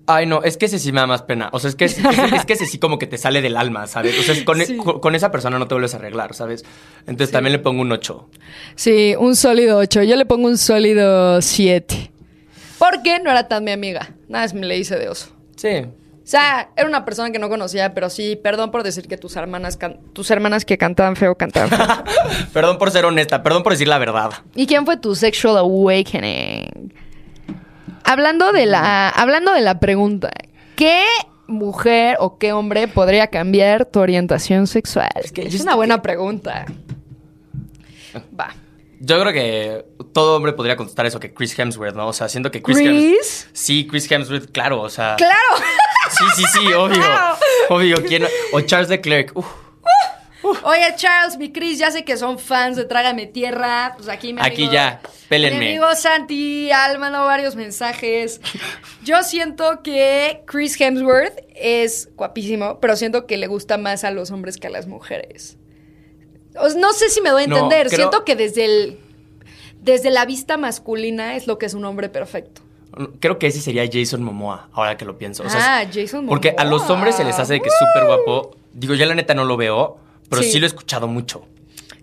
[0.07, 1.49] Ay, no, es que ese sí me da más pena.
[1.51, 3.57] O sea, es que, es, es- es que ese sí como que te sale del
[3.57, 4.17] alma, ¿sabes?
[4.17, 4.77] O sea, es con, Sí.
[4.77, 6.63] con- con esa persona no te vuelves a arreglar, ¿sabes?
[7.05, 8.29] Entonces también le pongo un 8.
[8.75, 10.03] Sí, un sólido 8.
[10.03, 12.09] Yo le pongo un sólido 7.
[12.79, 14.15] Porque no era tan mi amiga.
[14.27, 15.29] Nada más me le hice de oso.
[15.57, 15.85] Sí.
[15.85, 19.35] O sea, era una persona que no conocía, pero sí, perdón por decir que tus
[19.35, 21.87] hermanas, can- tus hermanas que cantaban feo cantaban feo.
[22.53, 24.29] perdón por ser honesta, perdón por decir la verdad.
[24.55, 26.93] ¿Y quién fue tu sexual awakening?
[28.03, 30.29] Hablando de la, hablando de la pregunta,
[30.75, 31.03] ¿qué
[31.47, 35.09] mujer o qué hombre podría cambiar tu orientación sexual?
[35.15, 36.65] Es, que yo una buena pregunta.
[38.39, 38.53] Va.
[38.99, 42.07] Yo creo que todo hombre podría contestar eso que Chris Hemsworth, ¿no?
[42.07, 42.87] O sea, siento que Chris, ¿Chris?
[42.89, 43.55] Hemsworth.
[43.55, 45.15] Sí, Chris Hemsworth, claro, o sea.
[45.17, 45.35] ¡Claro!
[46.17, 46.95] Sí, sí, sí, obvio.
[46.95, 47.37] Claro.
[47.69, 48.25] Obvio, ¿quién?
[48.53, 49.31] O Charles Leclerc.
[49.35, 49.45] Uf.
[50.63, 53.93] Oye, Charles, mi Chris, ya sé que son fans de Trágame Tierra.
[53.97, 55.59] Pues aquí mi Aquí amigo- ya, pélenme.
[55.59, 58.39] Mi amigo Santi Al mandó varios mensajes.
[59.03, 64.31] Yo siento que Chris Hemsworth es guapísimo, pero siento que le gusta más a los
[64.31, 65.57] hombres que a las mujeres.
[66.77, 67.87] No sé si me doy a No, entender.
[67.87, 68.99] creo- Siento que desde el.
[69.81, 72.61] Desde la vista masculina es lo que es un hombre perfecto.
[73.19, 75.43] Creo que ese sería Jason Momoa, ahora que lo pienso.
[75.43, 76.29] O sea, ah, Jason Momoa.
[76.29, 78.57] Porque a los hombres se les hace de que es súper guapo.
[78.73, 79.97] Digo, ya la neta no lo veo,
[80.29, 80.51] pero sí.
[80.51, 80.59] Sí.
[80.59, 81.45] lo he escuchado mucho.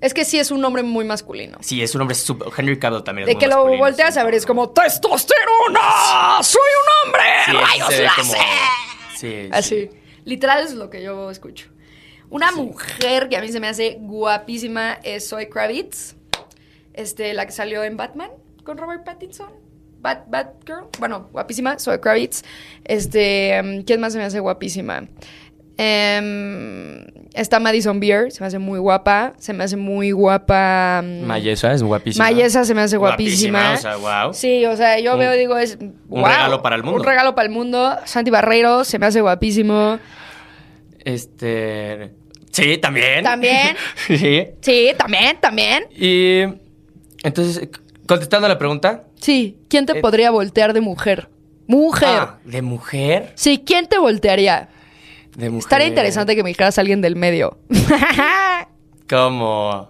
[0.01, 1.59] Es que sí es un hombre muy masculino.
[1.61, 2.49] Sí, es un hombre súper...
[2.57, 4.21] Henry Cavill también es De muy que lo volteas sí.
[4.21, 6.43] a ver es como ¡Testosterona!
[6.43, 7.23] ¡Soy un hombre!
[7.47, 8.11] Sí, ¡Rayos láser!
[8.17, 8.33] como...
[9.17, 9.89] Sí, Así.
[9.91, 9.91] sí.
[10.25, 11.69] Literal es lo que yo escucho.
[12.29, 16.16] Una mujer que a mí se me hace guapísima es Zoe Kravitz.
[16.97, 18.31] Este, la que salió en Batman
[18.65, 19.51] con Robert Pattinson.
[20.01, 20.89] Bat, Batgirl.
[20.99, 22.43] Bueno, guapísima, Zoe Kravitz.
[22.85, 25.07] Este, um, ¿quién más se me hace guapísima?
[25.79, 29.35] Em, está Madison Beer, se me hace muy guapa.
[29.39, 31.03] Se me hace muy guapa.
[31.05, 32.25] mm, Mayesa es guapísima.
[32.25, 33.75] Mayesa se me hace guapísima.
[33.75, 34.33] O sea, wow.
[34.33, 35.77] Sí, o sea, yo Un- veo digo, es.
[35.81, 37.01] un regalo para el mundo.
[37.01, 37.97] Un regalo para el mundo.
[38.05, 39.99] Santi Barreiro se me hace guapísimo.
[41.05, 42.13] Este.
[42.53, 43.23] Sí, también.
[43.23, 43.77] También.
[44.07, 44.47] sí.
[44.61, 45.85] Sí, también, también.
[45.91, 46.45] Y.
[47.27, 47.69] Entonces,
[48.07, 49.05] contestando a la pregunta.
[49.21, 51.29] Sí, ¿quién te Eh, podría voltear de mujer?
[51.67, 52.09] Mujer.
[52.09, 53.33] Ah, ¿De mujer?
[53.35, 54.69] Sí, ¿quién te voltearía?
[55.37, 55.65] De mujer.
[55.67, 57.59] Estaría interesante que me dijeras a alguien del medio.
[59.09, 59.89] ¿Cómo?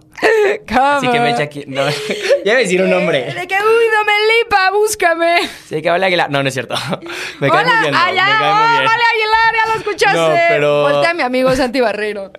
[0.67, 0.81] ¿Cómo?
[0.81, 1.63] Así que me echa aquí.
[1.67, 1.81] No,
[2.45, 3.33] ya a decir un nombre.
[3.33, 5.39] De que, uy, Domelipa, búscame.
[5.67, 6.29] Sí, que Vale Aguilar.
[6.29, 6.75] No, no es cierto.
[7.39, 7.93] Me cae Hola, muy bien.
[7.93, 8.85] no, ya, me cae muy bien.
[8.85, 10.17] Vale Aguilar, ya lo escuchaste.
[10.17, 12.31] No, pero- Voltea a mi amigo Santi Barreiro.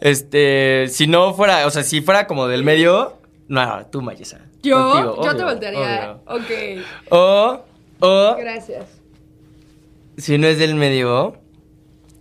[0.00, 3.18] Este, si no fuera, o sea, si fuera como del medio,
[3.48, 4.40] no, tú, Mayesa.
[4.62, 6.18] Yo, Contigo, yo te voltearía.
[6.26, 6.42] obvio.
[6.78, 6.84] Ok.
[7.10, 7.64] O,
[8.00, 8.86] o, Gracias.
[10.16, 11.36] si no es del medio,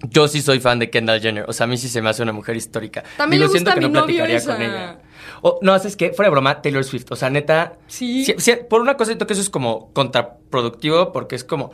[0.10, 1.46] yo sí soy fan de Kendall Jenner.
[1.48, 3.04] O sea, a mí sí se me hace una mujer histórica.
[3.18, 4.54] También Digo, le gusta siento que a mi no novio platicaría esa.
[4.54, 5.00] con ella.
[5.42, 6.12] O, no, ¿sabes qué?
[6.14, 7.06] Fuera de broma, Taylor Swift.
[7.12, 7.78] O sea, neta.
[7.88, 8.26] Sí.
[8.26, 11.72] si- si- por una cosa siento que eso es como contraproductivo porque es como.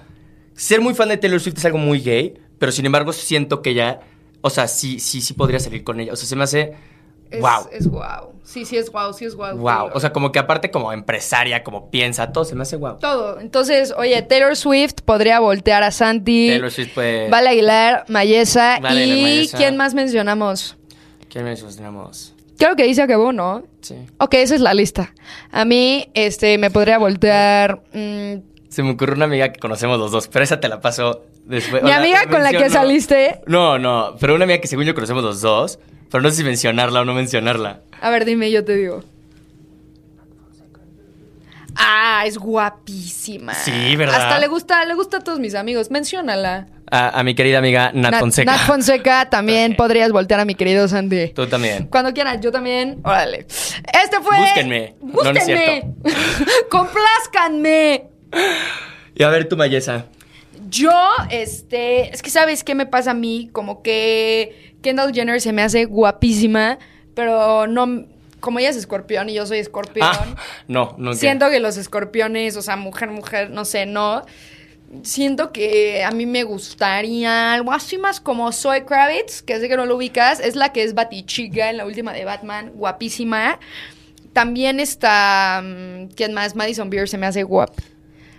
[0.54, 3.72] Ser muy fan de Taylor Swift es algo muy gay, pero sin embargo siento que
[3.72, 4.02] ella.
[4.42, 6.14] O sea, sí, sí, sí podría salir con ella.
[6.14, 6.74] O sea, se me hace.
[7.32, 7.68] Es, wow.
[7.72, 8.34] Es wow.
[8.44, 9.56] Sí, sí es wow, sí es wow.
[9.56, 9.92] Wow.
[9.94, 12.98] O sea, como que aparte como empresaria, como piensa, todo se me hace wow.
[13.00, 13.40] Todo.
[13.40, 16.48] Entonces, oye, Taylor Swift podría voltear a Santi.
[16.50, 17.30] Taylor Swift puede...
[17.30, 18.80] Vale Aguilar, Mayesa.
[18.82, 19.58] Vale y Mayesa.
[19.58, 20.78] ¿quién más mencionamos?
[21.30, 22.34] ¿Quién me mencionamos?
[22.58, 23.64] Creo que dice que vos, ¿no?
[23.82, 23.96] Sí.
[24.18, 25.14] Ok, esa es la lista.
[25.52, 27.82] A mí, este, me podría voltear.
[27.94, 28.34] mm,
[28.68, 31.84] Se me ocurrió una amiga que conocemos los dos, pero esa te la paso después.
[31.84, 33.42] Mi amiga con la que saliste.
[33.46, 36.44] No, no, pero una amiga que según yo conocemos los dos, pero no sé si
[36.44, 37.82] mencionarla o no mencionarla.
[38.02, 39.04] A ver, dime, yo te digo.
[41.76, 43.54] Ah, es guapísima.
[43.54, 44.24] Sí, ¿verdad?
[44.24, 45.90] Hasta le gusta, le gusta a todos mis amigos.
[45.90, 46.68] Menciónala.
[46.92, 48.52] A, a mi querida amiga Nat, Fonseca.
[48.52, 51.30] Nat Fonseca, también podrías voltear a mi querido Sandy.
[51.30, 51.88] Tú también.
[51.88, 53.00] Cuando quieras, yo también.
[53.04, 53.46] Órale.
[53.48, 54.40] Este fue.
[54.40, 54.96] Búsquenme.
[55.02, 55.94] No, no es Búsquenme.
[56.70, 58.06] Complázcanme.
[59.16, 60.06] Y a ver tu Mayesa.
[60.70, 60.92] Yo,
[61.30, 65.62] este, es que sabes qué me pasa a mí, como que Kendall Jenner se me
[65.62, 66.78] hace guapísima,
[67.14, 68.06] pero no,
[68.40, 70.36] como ella es escorpión y yo soy escorpión, Ah,
[70.68, 71.14] no, no.
[71.14, 74.24] siento que los escorpiones, o sea, mujer, mujer, no sé, no,
[75.04, 79.76] siento que a mí me gustaría algo así más como Zoe Kravitz, que sé que
[79.78, 83.60] no lo ubicas, es la que es Batichica en la última de Batman, guapísima.
[84.34, 86.56] También está, mm, ¿quién más?
[86.56, 87.72] Madison Beer se me hace guap.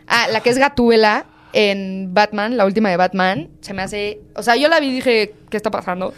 [0.06, 4.42] Ah, la que es Gatúbela en Batman, la última de Batman, se me hace, o
[4.42, 6.14] sea, yo la vi y dije, ¿qué está pasando?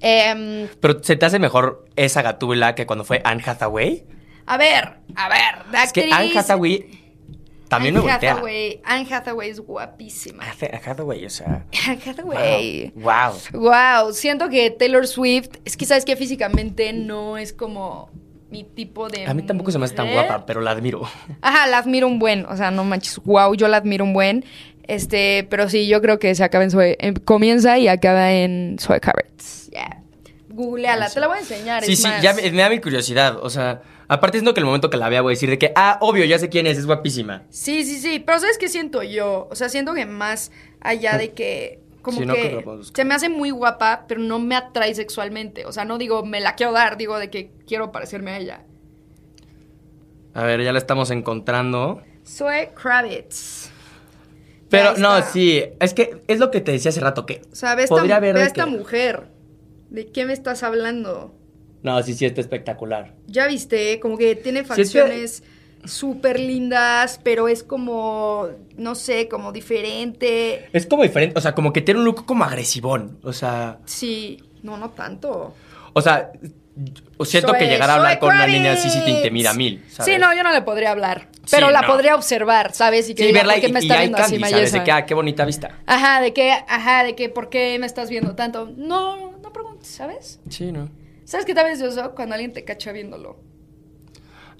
[0.00, 4.04] Em, Pero ¿se te hace mejor esa gatúbela que cuando fue Anne Hathaway?
[4.46, 6.86] a ver, a ver, de Es que Anne Hathaway
[7.68, 8.32] también Anne me voltea.
[8.32, 10.44] Hathaway, Anne Hathaway es guapísima.
[10.44, 11.66] Anne Hathaway, o sea...
[11.86, 12.92] Anne Hathaway.
[12.94, 13.34] Wow.
[13.52, 18.10] Wow, siento que Taylor Swift, es que sabes que físicamente no es como
[18.50, 21.02] mi tipo de A mí tampoco se me hace tan guapa, pero la admiro.
[21.42, 24.44] Ajá, la admiro un buen, o sea, no manches, wow, yo la admiro un buen.
[24.86, 28.76] Este, pero sí, yo creo que se acaba en Zoe, em, comienza y acaba en
[28.80, 29.68] Zoe Kravitz.
[29.70, 30.02] Yeah.
[30.48, 31.84] Googleala, te la voy a enseñar.
[31.84, 32.22] Sí, es sí, más.
[32.22, 33.36] ya me, me da mi curiosidad.
[33.42, 35.72] O sea, aparte siento que el momento que la vea voy a decir de que,
[35.76, 37.42] ah, obvio, ya sé quién es, es guapísima.
[37.50, 39.46] Sí, sí, sí, pero ¿sabes qué siento yo?
[39.50, 43.28] O sea, siento que más allá de que como Sí, no, que se me hace
[43.28, 45.66] muy guapa, pero no me atrae sexualmente.
[45.66, 48.64] O sea, no digo me la quiero dar, digo de que quiero parecerme a ella.
[50.34, 52.02] A ver, ya la estamos encontrando.
[52.26, 53.70] Zoe Kravitz.
[54.68, 57.74] Pero no, sí, es que es lo que te decía hace rato, que O sea,
[57.74, 59.28] ve esta, podría haber ve esta que- mujer.
[59.88, 61.34] ¿De qué me estás hablando?
[61.82, 63.14] No, sí, sí, está espectacular.
[63.26, 65.42] Ya viste, como que tiene Sí, facciones
[65.84, 70.68] súper lindas, pero es como, no sé, como diferente.
[70.72, 73.18] Es como diferente, o sea, como que tiene un look como agresivón.
[73.22, 75.54] O sea, Sí, no, no tanto.
[75.92, 76.30] o sea,
[77.24, 79.84] siento que llegar a hablar con una niña así sí te intimida mil.
[79.90, 80.12] ¿sabes?
[80.14, 81.28] Sí, no, yo no le podría hablar.
[81.44, 81.88] Sí, Pero la no.
[81.88, 83.08] podría observar, ¿sabes?
[83.08, 84.72] Y que Sí, diga, verla ¿por qué y, me y está hay viendo así, ¿sabes?
[84.72, 85.78] De que, ah, qué bonita vista.
[85.86, 88.70] Ajá, de que, ajá, de que, ¿por qué me estás viendo tanto?
[88.76, 90.40] No, no preguntes, ¿sabes?
[90.50, 90.90] Sí, ¿no?
[91.24, 92.10] ¿Sabes qué tal vez yo soy?
[92.14, 93.38] Cuando alguien te cacha viéndolo.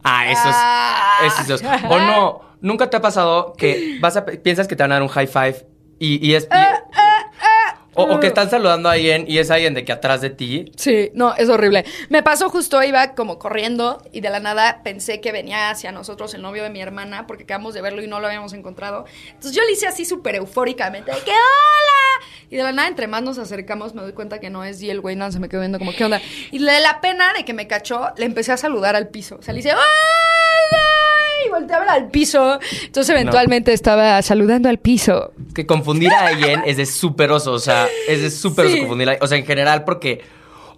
[0.05, 0.55] Ah, eso es.
[0.57, 1.19] Ah.
[1.25, 4.93] eso es- O no, nunca te ha pasado que vas a, piensas que te van
[4.93, 5.67] a dar un high five
[5.99, 6.45] y, y es.
[6.45, 6.81] y- Ah,
[7.99, 10.71] o, o que están saludando a alguien y es alguien de que atrás de ti.
[10.77, 11.85] Sí, no, es horrible.
[12.09, 16.33] Me pasó justo, iba como corriendo y de la nada pensé que venía hacia nosotros
[16.35, 19.05] el novio de mi hermana porque acabamos de verlo y no lo habíamos encontrado.
[19.27, 22.27] Entonces yo le hice así súper eufóricamente, de que ¡Hola!
[22.51, 24.91] Y de la nada, entre más nos acercamos, me doy cuenta que no es y
[24.91, 26.21] el güey nada se me quedó viendo como, ¿qué onda?
[26.51, 29.37] Y de la pena de que me cachó, le empecé a saludar al piso.
[29.41, 30.38] O sea, le hice ¡Hola!
[31.47, 32.59] Y volteé a ver al piso.
[32.85, 35.33] Entonces eventualmente estaba saludando al piso.
[35.55, 39.11] Que confundir a alguien es de súper oso, o sea, es de súper oso confundir
[39.11, 40.21] a O sea, en general, porque.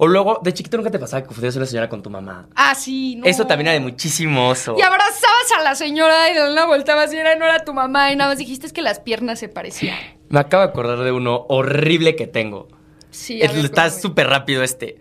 [0.02, 2.48] O luego, de chiquito nunca te pasaba que confundías a una señora con tu mamá.
[2.56, 3.26] Ah, sí, no.
[3.26, 4.74] Eso también era de muchísimo oso.
[4.78, 8.10] Y abrazabas a la señora y de una voltabas y era, no era tu mamá
[8.10, 9.98] y nada más dijiste es que las piernas se parecían.
[10.30, 12.68] Me acabo de acordar de uno horrible que tengo.
[13.10, 14.96] Sí, ver, Está súper rápido este.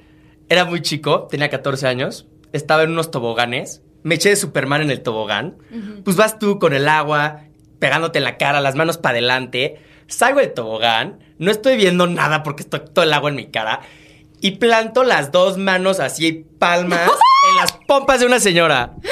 [0.50, 4.92] Era muy chico, tenía 14 años, estaba en unos toboganes, me eché de Superman en
[4.92, 5.58] el tobogán,
[6.04, 7.42] pues vas tú con el agua,
[7.80, 12.44] pegándote en la cara, las manos para adelante, salgo del tobogán, no estoy viendo nada
[12.44, 13.82] porque estoy todo el agua en mi cara,
[14.42, 17.10] y planto las dos manos así, palmas,
[17.52, 18.94] en las pompas de una señora.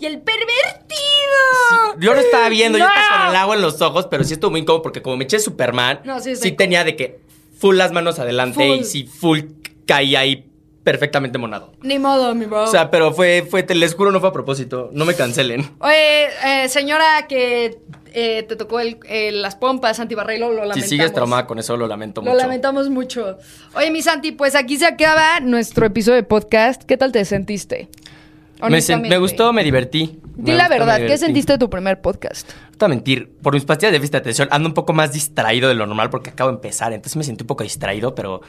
[0.00, 1.96] Y el pervertido.
[2.00, 4.50] Yo no estaba viendo, yo estaba con el agua en los ojos, pero sí estuvo
[4.50, 7.20] muy incómodo porque como me eché Superman, No, sí, tenía de que
[7.56, 8.78] full las manos adelante Full.
[8.80, 9.40] y sí full
[9.86, 10.50] caía ahí
[10.84, 11.72] perfectamente monado.
[11.82, 12.64] Ni modo, mi bro.
[12.64, 14.90] O sea, pero fue, fue, te les juro, no fue a propósito.
[14.92, 15.68] No me cancelen.
[15.80, 16.26] Oye,
[16.64, 17.78] eh, señora que
[18.14, 20.82] eh, te tocó el- eh, las pompas, Santi Barreiro, lo lamentamos.
[20.84, 22.36] Si sigues traumada con eso, lo lamento Lo mucho.
[22.42, 23.38] lamentamos mucho.
[23.74, 26.82] Oye, mi Santi, pues aquí se acaba nuestro episodio de podcast.
[26.82, 27.88] ¿Qué tal te sentiste?
[27.88, 29.08] Me, sen- Honestamente.
[29.08, 30.18] me gustó, me divertí.
[30.36, 32.50] Di Me la gustó, verdad, ¿qué sentiste de tu primer podcast?
[32.72, 35.68] No te mentir, por mis pastillas de déficit de atención ando un poco más distraído
[35.68, 38.40] de lo normal porque acabo de empezar, entonces me sentí un poco distraído, pero,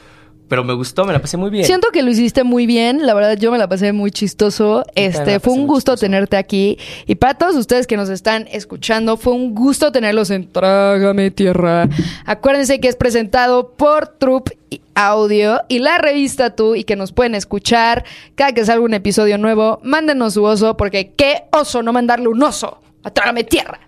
[0.48, 1.64] pero me gustó, me la pasé muy bien.
[1.64, 4.84] Siento que lo hiciste muy bien, la verdad yo me la pasé muy chistoso.
[4.94, 6.06] Este, fue un gusto chistoso.
[6.06, 10.50] tenerte aquí y para todos ustedes que nos están escuchando, fue un gusto tenerlos en
[10.50, 11.88] Trágame Tierra.
[12.26, 14.50] Acuérdense que es presentado por Troop
[14.94, 19.38] Audio y la revista Tú y que nos pueden escuchar cada que salga un episodio
[19.38, 19.80] nuevo.
[19.82, 23.80] Mándenos su oso porque qué oso no mandarle un oso a Trágame Tierra.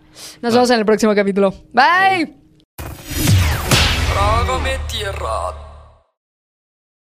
[0.42, 1.54] Nos vemos en el próximo capítulo.
[1.72, 2.34] Bye.
[4.12, 5.65] Trágame tierra.